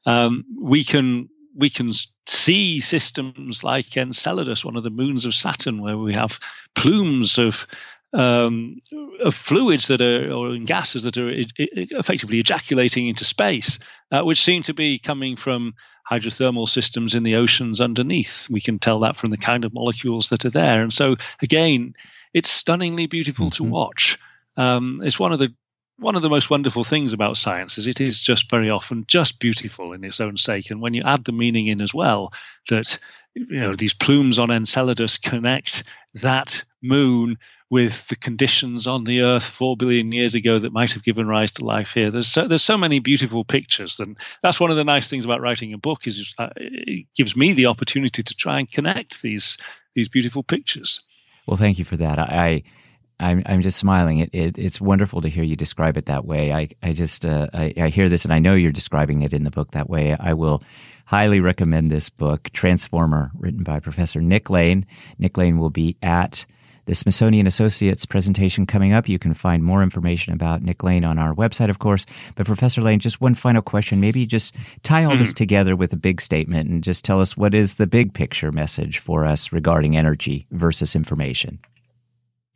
um, 0.05 0.43
we 0.59 0.83
can 0.83 1.29
we 1.55 1.69
can 1.69 1.91
see 2.25 2.79
systems 2.79 3.63
like 3.63 3.97
Enceladus, 3.97 4.63
one 4.63 4.77
of 4.77 4.83
the 4.83 4.89
moons 4.89 5.25
of 5.25 5.35
Saturn, 5.35 5.81
where 5.81 5.97
we 5.97 6.13
have 6.13 6.39
plumes 6.75 7.37
of 7.37 7.67
um, 8.13 8.81
of 9.23 9.35
fluids 9.35 9.87
that 9.87 10.01
are 10.01 10.31
or 10.31 10.57
gases 10.57 11.03
that 11.03 11.17
are 11.17 11.29
effectively 11.29 12.39
ejaculating 12.39 13.07
into 13.07 13.25
space, 13.25 13.79
uh, 14.11 14.21
which 14.21 14.43
seem 14.43 14.63
to 14.63 14.73
be 14.73 14.99
coming 14.99 15.35
from 15.35 15.73
hydrothermal 16.09 16.67
systems 16.67 17.15
in 17.15 17.23
the 17.23 17.35
oceans 17.35 17.79
underneath. 17.79 18.49
We 18.49 18.59
can 18.59 18.79
tell 18.79 18.99
that 19.01 19.15
from 19.15 19.29
the 19.29 19.37
kind 19.37 19.63
of 19.63 19.73
molecules 19.73 20.29
that 20.29 20.45
are 20.45 20.49
there. 20.49 20.81
And 20.81 20.93
so, 20.93 21.15
again, 21.41 21.93
it's 22.33 22.49
stunningly 22.49 23.07
beautiful 23.07 23.47
mm-hmm. 23.47 23.63
to 23.63 23.71
watch. 23.71 24.19
Um, 24.57 25.01
it's 25.03 25.19
one 25.19 25.31
of 25.31 25.39
the 25.39 25.53
one 25.97 26.15
of 26.15 26.23
the 26.23 26.29
most 26.29 26.49
wonderful 26.49 26.83
things 26.83 27.13
about 27.13 27.37
science 27.37 27.77
is 27.77 27.87
it 27.87 28.01
is 28.01 28.21
just 28.21 28.49
very 28.49 28.71
often 28.71 29.05
just 29.07 29.39
beautiful 29.39 29.93
in 29.93 30.03
its 30.03 30.19
own 30.19 30.35
sake. 30.35 30.71
And 30.71 30.81
when 30.81 30.95
you 30.95 31.01
add 31.05 31.23
the 31.23 31.31
meaning 31.31 31.67
in 31.67 31.79
as 31.79 31.93
well, 31.93 32.33
that 32.69 32.97
you 33.35 33.59
know 33.59 33.75
these 33.75 33.93
plumes 33.93 34.39
on 34.39 34.49
Enceladus 34.49 35.19
connect 35.19 35.83
that 36.15 36.63
moon 36.81 37.37
with 37.71 38.05
the 38.09 38.17
conditions 38.17 38.85
on 38.85 39.05
the 39.05 39.21
Earth 39.21 39.45
four 39.45 39.77
billion 39.77 40.11
years 40.11 40.35
ago 40.35 40.59
that 40.59 40.73
might 40.73 40.91
have 40.91 41.03
given 41.03 41.25
rise 41.25 41.53
to 41.53 41.63
life 41.63 41.93
here. 41.93 42.11
There's 42.11 42.27
so, 42.27 42.45
there's 42.45 42.61
so 42.61 42.77
many 42.77 42.99
beautiful 42.99 43.45
pictures, 43.45 43.99
and 43.99 44.17
that's 44.43 44.59
one 44.59 44.69
of 44.69 44.77
the 44.77 44.83
nice 44.83 45.09
things 45.09 45.23
about 45.23 45.39
writing 45.39 45.73
a 45.73 45.77
book 45.77 46.05
is 46.05 46.35
it 46.37 47.07
gives 47.15 47.35
me 47.35 47.53
the 47.53 47.67
opportunity 47.67 48.21
to 48.21 48.35
try 48.35 48.59
and 48.59 48.69
connect 48.69 49.21
these 49.21 49.57
these 49.95 50.09
beautiful 50.09 50.43
pictures. 50.43 51.01
Well, 51.47 51.57
thank 51.57 51.79
you 51.79 51.85
for 51.85 51.97
that. 51.97 52.19
I. 52.19 52.61
I'm 53.23 53.43
I'm 53.45 53.61
just 53.61 53.77
smiling. 53.77 54.17
It, 54.17 54.31
it, 54.33 54.57
it's 54.57 54.81
wonderful 54.81 55.21
to 55.21 55.29
hear 55.29 55.43
you 55.43 55.55
describe 55.55 55.95
it 55.95 56.07
that 56.07 56.25
way. 56.25 56.51
I 56.51 56.69
I 56.81 56.93
just 56.93 57.23
uh, 57.23 57.49
I, 57.53 57.71
I 57.77 57.89
hear 57.89 58.09
this 58.09 58.25
and 58.25 58.33
I 58.33 58.39
know 58.39 58.55
you're 58.55 58.71
describing 58.71 59.21
it 59.21 59.31
in 59.31 59.43
the 59.43 59.51
book 59.51 59.73
that 59.73 59.87
way. 59.87 60.15
I 60.19 60.33
will 60.33 60.63
highly 61.05 61.39
recommend 61.39 61.91
this 61.91 62.09
book, 62.09 62.49
Transformer, 62.51 63.29
written 63.37 63.61
by 63.61 63.79
Professor 63.79 64.21
Nick 64.21 64.49
Lane. 64.49 64.87
Nick 65.19 65.37
Lane 65.37 65.59
will 65.59 65.69
be 65.69 65.97
at 66.01 66.47
the 66.85 66.95
Smithsonian 66.95 67.47
Associates 67.47 68.05
presentation 68.05 68.65
coming 68.65 68.93
up. 68.93 69.07
You 69.07 69.19
can 69.19 69.33
find 69.33 69.63
more 69.63 69.83
information 69.83 70.33
about 70.33 70.61
Nick 70.61 70.83
Lane 70.83 71.05
on 71.05 71.19
our 71.19 71.33
website, 71.33 71.69
of 71.69 71.79
course. 71.79 72.05
But 72.35 72.45
Professor 72.45 72.81
Lane, 72.81 72.99
just 72.99 73.21
one 73.21 73.35
final 73.35 73.61
question. 73.61 73.99
Maybe 73.99 74.25
just 74.25 74.55
tie 74.83 75.03
all 75.03 75.11
mm-hmm. 75.11 75.19
this 75.19 75.33
together 75.33 75.75
with 75.75 75.93
a 75.93 75.97
big 75.97 76.21
statement 76.21 76.69
and 76.69 76.83
just 76.83 77.05
tell 77.05 77.21
us 77.21 77.37
what 77.37 77.53
is 77.53 77.75
the 77.75 77.87
big 77.87 78.13
picture 78.13 78.51
message 78.51 78.99
for 78.99 79.25
us 79.25 79.51
regarding 79.51 79.95
energy 79.95 80.47
versus 80.51 80.95
information. 80.95 81.59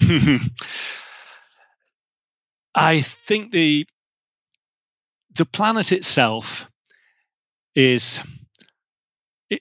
I 2.76 3.02
think 3.02 3.52
the 3.52 3.88
the 5.36 5.46
planet 5.46 5.92
itself 5.92 6.70
is 7.76 8.20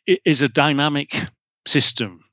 is 0.07 0.43
a 0.43 0.49
dynamic 0.49 1.15
system 1.67 2.25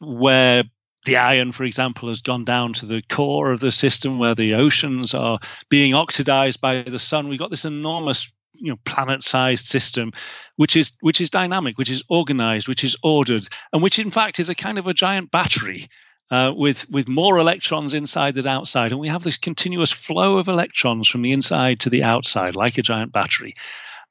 where 0.00 0.64
the 1.04 1.16
iron, 1.16 1.52
for 1.52 1.64
example, 1.64 2.08
has 2.08 2.20
gone 2.20 2.44
down 2.44 2.74
to 2.74 2.86
the 2.86 3.02
core 3.08 3.52
of 3.52 3.60
the 3.60 3.72
system 3.72 4.18
where 4.18 4.34
the 4.34 4.54
oceans 4.54 5.14
are 5.14 5.38
being 5.68 5.94
oxidized 5.94 6.60
by 6.60 6.82
the 6.82 6.98
sun. 6.98 7.28
We've 7.28 7.38
got 7.38 7.50
this 7.50 7.64
enormous 7.64 8.32
you 8.54 8.72
know 8.72 8.78
planet-sized 8.84 9.66
system 9.66 10.12
which 10.56 10.76
is 10.76 10.92
which 11.00 11.22
is 11.22 11.30
dynamic 11.30 11.78
which 11.78 11.88
is 11.88 12.02
organized 12.10 12.68
which 12.68 12.84
is 12.84 12.94
ordered 13.02 13.48
and 13.72 13.82
which 13.82 13.98
in 13.98 14.10
fact 14.10 14.38
is 14.38 14.50
a 14.50 14.54
kind 14.54 14.76
of 14.76 14.86
a 14.86 14.92
giant 14.92 15.30
battery 15.30 15.88
uh, 16.30 16.52
with 16.54 16.88
with 16.90 17.08
more 17.08 17.38
electrons 17.38 17.94
inside 17.94 18.34
than 18.34 18.46
outside. 18.46 18.92
And 18.92 19.00
we 19.00 19.08
have 19.08 19.22
this 19.22 19.38
continuous 19.38 19.90
flow 19.90 20.38
of 20.38 20.48
electrons 20.48 21.08
from 21.08 21.22
the 21.22 21.32
inside 21.32 21.80
to 21.80 21.90
the 21.90 22.04
outside 22.04 22.56
like 22.56 22.78
a 22.78 22.82
giant 22.82 23.12
battery. 23.12 23.54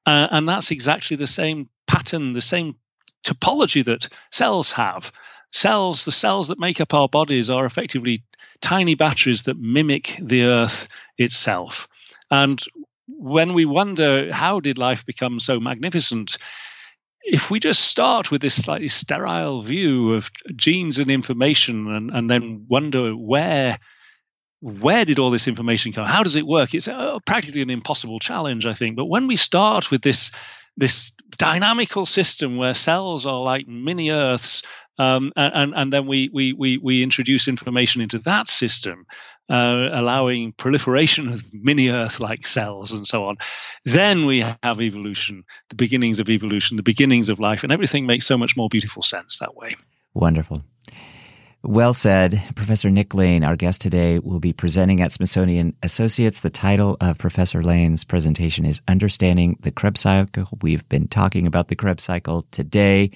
Uh, 0.06 0.28
and 0.32 0.48
that's 0.48 0.72
exactly 0.72 1.16
the 1.18 1.28
same 1.28 1.70
pattern 1.88 2.34
the 2.34 2.42
same 2.42 2.76
topology 3.24 3.84
that 3.86 4.10
cells 4.32 4.72
have 4.72 5.12
cells, 5.52 6.06
the 6.06 6.12
cells 6.12 6.50
that 6.50 6.60
make 6.60 6.82
up 6.82 6.94
our 6.94 7.08
bodies, 7.08 7.50
are 7.50 7.66
effectively 7.66 8.24
tiny 8.62 8.96
batteries 8.96 9.44
that 9.44 9.58
mimic 9.58 10.18
the 10.22 10.44
Earth 10.44 10.88
itself. 11.18 11.88
And 12.30 12.62
when 13.08 13.54
we 13.54 13.66
wonder 13.66 14.32
how 14.32 14.60
did 14.60 14.78
life 14.78 15.06
become 15.06 15.40
so 15.40 15.60
magnificent, 15.60 16.38
if 17.22 17.52
we 17.52 17.60
just 17.60 17.82
start 17.82 18.32
with 18.32 18.42
this 18.42 18.56
slightly 18.56 18.88
sterile 18.88 19.62
view 19.62 20.14
of 20.16 20.32
genes 20.56 21.00
and 21.00 21.10
information 21.10 21.92
and, 21.92 22.12
and 22.12 22.30
then 22.30 22.66
wonder 22.68 23.12
where 23.12 23.78
where 24.62 25.06
did 25.06 25.20
all 25.20 25.30
this 25.32 25.48
information 25.48 25.94
come? 25.94 26.06
How 26.06 26.24
does 26.24 26.36
it 26.36 26.46
work? 26.46 26.74
It's 26.74 26.90
uh, 26.90 27.20
practically 27.26 27.62
an 27.62 27.70
impossible 27.70 28.20
challenge 28.20 28.66
i 28.66 28.74
think. 28.74 28.98
But 28.98 29.06
when 29.06 29.28
we 29.28 29.38
start 29.38 29.90
with 29.90 30.02
this 30.02 30.32
this 30.80 31.12
dynamical 31.38 32.06
system 32.06 32.58
where 32.58 32.74
cells 32.74 33.26
are 33.26 33.42
like 33.42 33.68
mini 33.68 34.12
earths 34.12 34.64
um, 35.00 35.32
and, 35.38 35.74
and 35.76 35.94
then 35.94 36.06
we, 36.06 36.30
we, 36.34 36.52
we, 36.52 36.78
we 36.78 37.02
introduce 37.02 37.48
information 37.48 38.02
into 38.02 38.20
that 38.20 38.50
system, 38.50 39.06
uh, 39.50 39.90
allowing 39.94 40.52
proliferation 40.52 41.30
of 41.30 41.42
mini 41.54 41.88
Earth 41.88 42.20
like 42.20 42.46
cells 42.46 42.92
and 42.92 43.08
so 43.08 43.24
on. 43.24 43.38
Then 43.86 44.26
we 44.26 44.40
have 44.40 44.82
evolution, 44.82 45.46
the 45.70 45.76
beginnings 45.76 46.20
of 46.20 46.30
evolution, 46.30 46.76
the 46.76 46.84
beginnings 46.84 47.30
of 47.30 47.40
life, 47.40 47.64
and 47.64 47.72
everything 47.72 48.06
makes 48.06 48.26
so 48.26 48.38
much 48.38 48.58
more 48.58 48.68
beautiful 48.68 49.02
sense 49.02 49.40
that 49.40 49.56
way. 49.56 49.78
Wonderful. 50.14 50.66
Well 51.62 51.94
said. 51.94 52.42
Professor 52.56 52.90
Nick 52.90 53.14
Lane, 53.14 53.44
our 53.44 53.58
guest 53.58 53.82
today, 53.82 54.18
will 54.18 54.40
be 54.40 54.54
presenting 54.54 55.02
at 55.02 55.12
Smithsonian 55.12 55.76
Associates. 55.84 56.40
The 56.40 56.50
title 56.50 56.96
of 57.02 57.18
Professor 57.18 57.62
Lane's 57.62 58.06
presentation 58.06 58.66
is 58.66 58.82
Understanding 58.88 59.58
the 59.60 59.72
Krebs 59.72 60.00
Cycle. 60.00 60.48
We've 60.62 60.88
been 60.88 61.10
talking 61.10 61.46
about 61.46 61.68
the 61.68 61.76
Krebs 61.76 62.06
Cycle 62.06 62.46
today. 62.52 63.12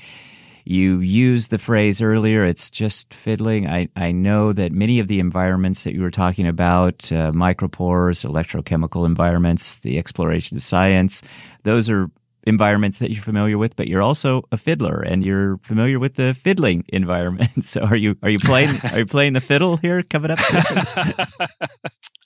You 0.65 0.99
used 0.99 1.51
the 1.51 1.57
phrase 1.57 2.01
earlier, 2.01 2.43
it's 2.43 2.69
just 2.69 3.13
fiddling. 3.13 3.67
I, 3.67 3.87
I 3.95 4.11
know 4.11 4.51
that 4.51 4.73
many 4.73 4.99
of 4.99 5.07
the 5.07 5.21
environments 5.21 5.85
that 5.85 5.93
you 5.93 6.01
were 6.01 6.11
talking 6.11 6.47
about, 6.47 7.11
uh, 7.13 7.31
micropores, 7.31 8.29
electrochemical 8.29 9.05
environments, 9.05 9.77
the 9.77 9.97
exploration 9.97 10.57
of 10.57 10.63
science, 10.63 11.21
those 11.63 11.89
are 11.89 12.09
environments 12.45 12.99
that 12.99 13.11
you're 13.11 13.23
familiar 13.23 13.57
with, 13.57 13.75
but 13.75 13.87
you're 13.87 14.01
also 14.01 14.43
a 14.51 14.57
fiddler 14.57 15.01
and 15.01 15.25
you're 15.25 15.57
familiar 15.59 15.99
with 15.99 16.15
the 16.15 16.33
fiddling 16.33 16.83
environment. 16.89 17.65
So 17.65 17.81
are 17.81 17.95
you 17.95 18.17
are 18.23 18.29
you 18.29 18.39
playing 18.39 18.79
are 18.91 18.99
you 18.99 19.05
playing 19.05 19.33
the 19.33 19.41
fiddle 19.41 19.77
here 19.77 20.03
coming 20.03 20.31
up 20.31 20.39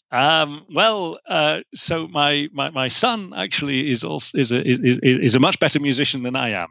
Um, 0.09 0.65
well, 0.73 1.19
uh, 1.27 1.59
so 1.75 2.07
my, 2.07 2.47
my, 2.53 2.71
my 2.71 2.87
son 2.87 3.33
actually 3.35 3.91
is 3.91 4.05
also 4.05 4.37
is 4.37 4.51
a 4.51 4.65
is, 4.65 4.99
is 5.03 5.35
a 5.35 5.39
much 5.39 5.59
better 5.59 5.79
musician 5.79 6.23
than 6.23 6.35
I 6.35 6.51
am. 6.51 6.69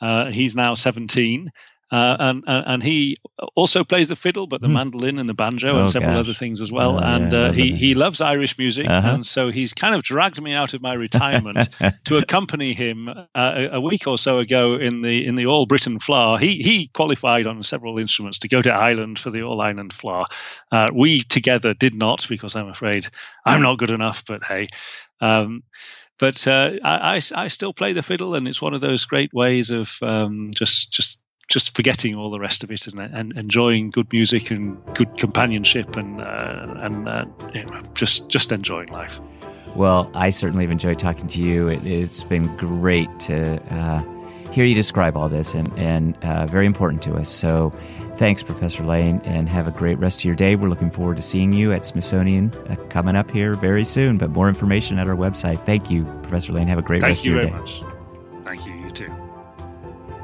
Uh, 0.00 0.30
he's 0.30 0.56
now 0.56 0.74
17. 0.74 1.52
Uh, 1.90 2.16
and, 2.20 2.44
and, 2.46 2.66
and 2.66 2.82
he 2.82 3.16
also 3.56 3.82
plays 3.82 4.08
the 4.08 4.16
fiddle, 4.16 4.46
but 4.46 4.60
the 4.60 4.68
hmm. 4.68 4.74
mandolin 4.74 5.18
and 5.18 5.28
the 5.28 5.34
banjo 5.34 5.70
and 5.70 5.84
oh, 5.84 5.88
several 5.88 6.12
gosh. 6.12 6.20
other 6.20 6.34
things 6.34 6.60
as 6.60 6.70
well. 6.70 6.96
Oh, 6.96 7.02
and 7.02 7.32
yeah, 7.32 7.38
uh, 7.38 7.52
he 7.52 7.74
he 7.74 7.94
loves 7.94 8.20
Irish 8.20 8.58
music, 8.58 8.88
uh-huh. 8.88 9.14
and 9.14 9.26
so 9.26 9.50
he's 9.50 9.74
kind 9.74 9.94
of 9.94 10.02
dragged 10.02 10.40
me 10.40 10.54
out 10.54 10.74
of 10.74 10.82
my 10.82 10.94
retirement 10.94 11.68
to 12.04 12.18
accompany 12.18 12.74
him 12.74 13.08
uh, 13.08 13.68
a, 13.72 13.80
week 13.80 14.06
or 14.06 14.18
so 14.18 14.38
ago 14.38 14.76
in 14.76 15.02
the 15.02 15.26
in 15.26 15.34
the 15.34 15.46
All 15.46 15.66
Britain 15.66 15.98
Fleadh. 15.98 16.40
He 16.40 16.62
he 16.62 16.86
qualified 16.88 17.46
on 17.46 17.62
several 17.64 17.98
instruments 17.98 18.38
to 18.40 18.48
go 18.48 18.62
to 18.62 18.70
Ireland 18.70 19.18
for 19.18 19.30
the 19.30 19.42
All 19.42 19.60
Ireland 19.60 19.92
Fleadh. 19.92 20.26
Uh, 20.70 20.90
we 20.94 21.22
together 21.22 21.74
did 21.74 21.94
not 21.94 22.26
because 22.28 22.54
I'm 22.54 22.68
afraid 22.68 23.08
I'm 23.44 23.62
not 23.62 23.78
good 23.78 23.90
enough. 23.90 24.24
But 24.24 24.44
hey. 24.44 24.68
Um, 25.20 25.64
but 26.18 26.46
uh, 26.46 26.72
I, 26.84 27.22
I, 27.34 27.48
still 27.48 27.72
play 27.72 27.94
the 27.94 28.02
fiddle, 28.02 28.34
and 28.34 28.46
it's 28.46 28.60
one 28.60 28.74
of 28.74 28.82
those 28.82 29.06
great 29.06 29.32
ways 29.32 29.70
of 29.70 29.96
um, 30.02 30.50
just 30.54 30.92
just 30.92 31.19
just 31.50 31.76
forgetting 31.76 32.14
all 32.14 32.30
the 32.30 32.40
rest 32.40 32.64
of 32.64 32.70
it 32.70 32.86
and, 32.86 32.98
and 32.98 33.36
enjoying 33.36 33.90
good 33.90 34.10
music 34.12 34.50
and 34.50 34.78
good 34.94 35.18
companionship 35.18 35.96
and 35.96 36.22
uh, 36.22 36.66
and 36.76 37.08
uh, 37.08 37.26
you 37.54 37.64
know, 37.70 37.82
just 37.94 38.30
just 38.30 38.52
enjoying 38.52 38.88
life. 38.88 39.20
Well, 39.76 40.10
I 40.14 40.30
certainly 40.30 40.64
have 40.64 40.70
enjoyed 40.70 40.98
talking 40.98 41.26
to 41.28 41.42
you. 41.42 41.68
It, 41.68 41.82
has 41.82 42.24
been 42.24 42.56
great 42.56 43.08
to 43.20 43.62
uh, 43.72 44.02
hear 44.52 44.64
you 44.64 44.74
describe 44.74 45.16
all 45.16 45.28
this, 45.28 45.52
and 45.52 45.70
and 45.76 46.16
uh, 46.24 46.46
very 46.46 46.66
important 46.66 47.02
to 47.02 47.16
us. 47.16 47.28
So 47.28 47.74
Thanks, 48.20 48.42
Professor 48.42 48.84
Lane, 48.84 49.22
and 49.24 49.48
have 49.48 49.66
a 49.66 49.70
great 49.70 49.98
rest 49.98 50.18
of 50.18 50.26
your 50.26 50.34
day. 50.34 50.54
We're 50.54 50.68
looking 50.68 50.90
forward 50.90 51.16
to 51.16 51.22
seeing 51.22 51.54
you 51.54 51.72
at 51.72 51.86
Smithsonian 51.86 52.52
uh, 52.68 52.76
coming 52.90 53.16
up 53.16 53.30
here 53.30 53.54
very 53.54 53.82
soon, 53.82 54.18
but 54.18 54.28
more 54.28 54.46
information 54.46 54.98
at 54.98 55.08
our 55.08 55.16
website. 55.16 55.64
Thank 55.64 55.90
you, 55.90 56.04
Professor 56.22 56.52
Lane. 56.52 56.68
Have 56.68 56.78
a 56.78 56.82
great 56.82 57.00
Thank 57.00 57.12
rest 57.12 57.20
of 57.22 57.32
your 57.32 57.40
day. 57.40 57.48
Thank 57.48 57.66
you 57.70 57.80
very 57.80 57.90
much. 57.94 58.44
Thank 58.44 58.66
you. 58.66 58.74
You 58.74 58.90
too. 58.90 59.29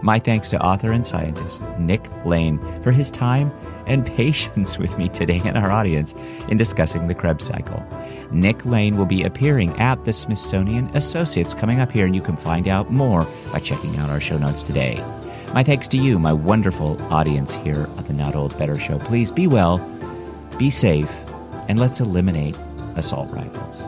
My 0.07 0.21
thanks 0.21 0.51
to 0.51 0.65
author 0.65 0.93
and 0.93 1.05
scientist 1.05 1.61
Nick 1.81 2.09
Lane 2.25 2.61
for 2.81 2.93
his 2.93 3.11
time 3.11 3.51
and 3.87 4.07
patience 4.17 4.79
with 4.79 4.97
me 4.97 5.09
today 5.09 5.43
and 5.45 5.59
our 5.59 5.73
audience 5.73 6.15
in 6.49 6.57
discussing 6.57 7.09
the 7.09 7.15
Krebs 7.15 7.45
cycle. 7.45 7.85
Nick 8.31 8.65
Lane 8.65 8.97
will 8.97 9.07
be 9.07 9.25
appearing 9.25 9.77
at 9.81 10.05
the 10.05 10.13
Smithsonian 10.13 10.87
Associates 10.97 11.55
coming 11.55 11.81
up 11.81 11.91
here, 11.91 12.07
and 12.07 12.15
you 12.15 12.23
can 12.23 12.37
find 12.37 12.69
out 12.69 12.93
more 12.93 13.27
by 13.51 13.59
checking 13.59 13.97
out 13.97 14.09
our 14.09 14.21
show 14.21 14.39
notes 14.39 14.63
today. 14.63 15.05
My 15.53 15.65
thanks 15.65 15.89
to 15.89 15.97
you, 15.97 16.21
my 16.21 16.33
wonderful 16.33 17.03
audience 17.13 17.57
here 17.57 17.89
at 17.99 18.07
the 18.07 18.13
Not 18.13 18.37
Old 18.37 18.57
Better 18.57 18.79
Show. 18.79 19.01
Please 19.01 19.33
be 19.33 19.49
well, 19.49 19.79
be 20.57 20.71
safe, 20.71 21.13
and 21.67 21.81
let's 21.81 21.99
eliminate 21.99 22.57
assault 22.95 23.33
rifles. 23.33 23.85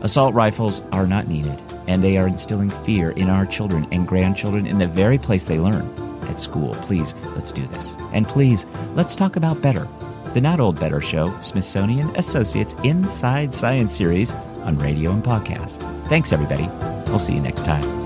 Assault 0.00 0.32
rifles 0.32 0.80
are 0.92 1.08
not 1.08 1.26
needed, 1.26 1.60
and 1.88 2.04
they 2.04 2.16
are 2.16 2.28
instilling 2.28 2.70
fear 2.70 3.10
in 3.10 3.28
our 3.28 3.44
children 3.44 3.88
and 3.90 4.06
grandchildren 4.06 4.66
in 4.66 4.78
the 4.78 4.86
very 4.86 5.18
place 5.18 5.46
they 5.46 5.58
learn 5.58 5.92
at 6.28 6.38
school. 6.38 6.74
Please, 6.82 7.14
let's 7.34 7.50
do 7.50 7.66
this. 7.66 7.94
And 8.12 8.28
please, 8.28 8.66
let's 8.94 9.16
talk 9.16 9.34
about 9.34 9.60
better 9.60 9.88
the 10.34 10.40
Not 10.42 10.60
Old 10.60 10.78
Better 10.78 11.00
Show 11.00 11.36
Smithsonian 11.40 12.14
Associates 12.16 12.74
Inside 12.84 13.54
Science 13.54 13.96
series 13.96 14.34
on 14.62 14.78
radio 14.78 15.10
and 15.12 15.24
podcast. 15.24 15.80
Thanks, 16.06 16.32
everybody. 16.32 16.68
We'll 17.10 17.18
see 17.18 17.34
you 17.34 17.40
next 17.40 17.64
time. 17.64 17.97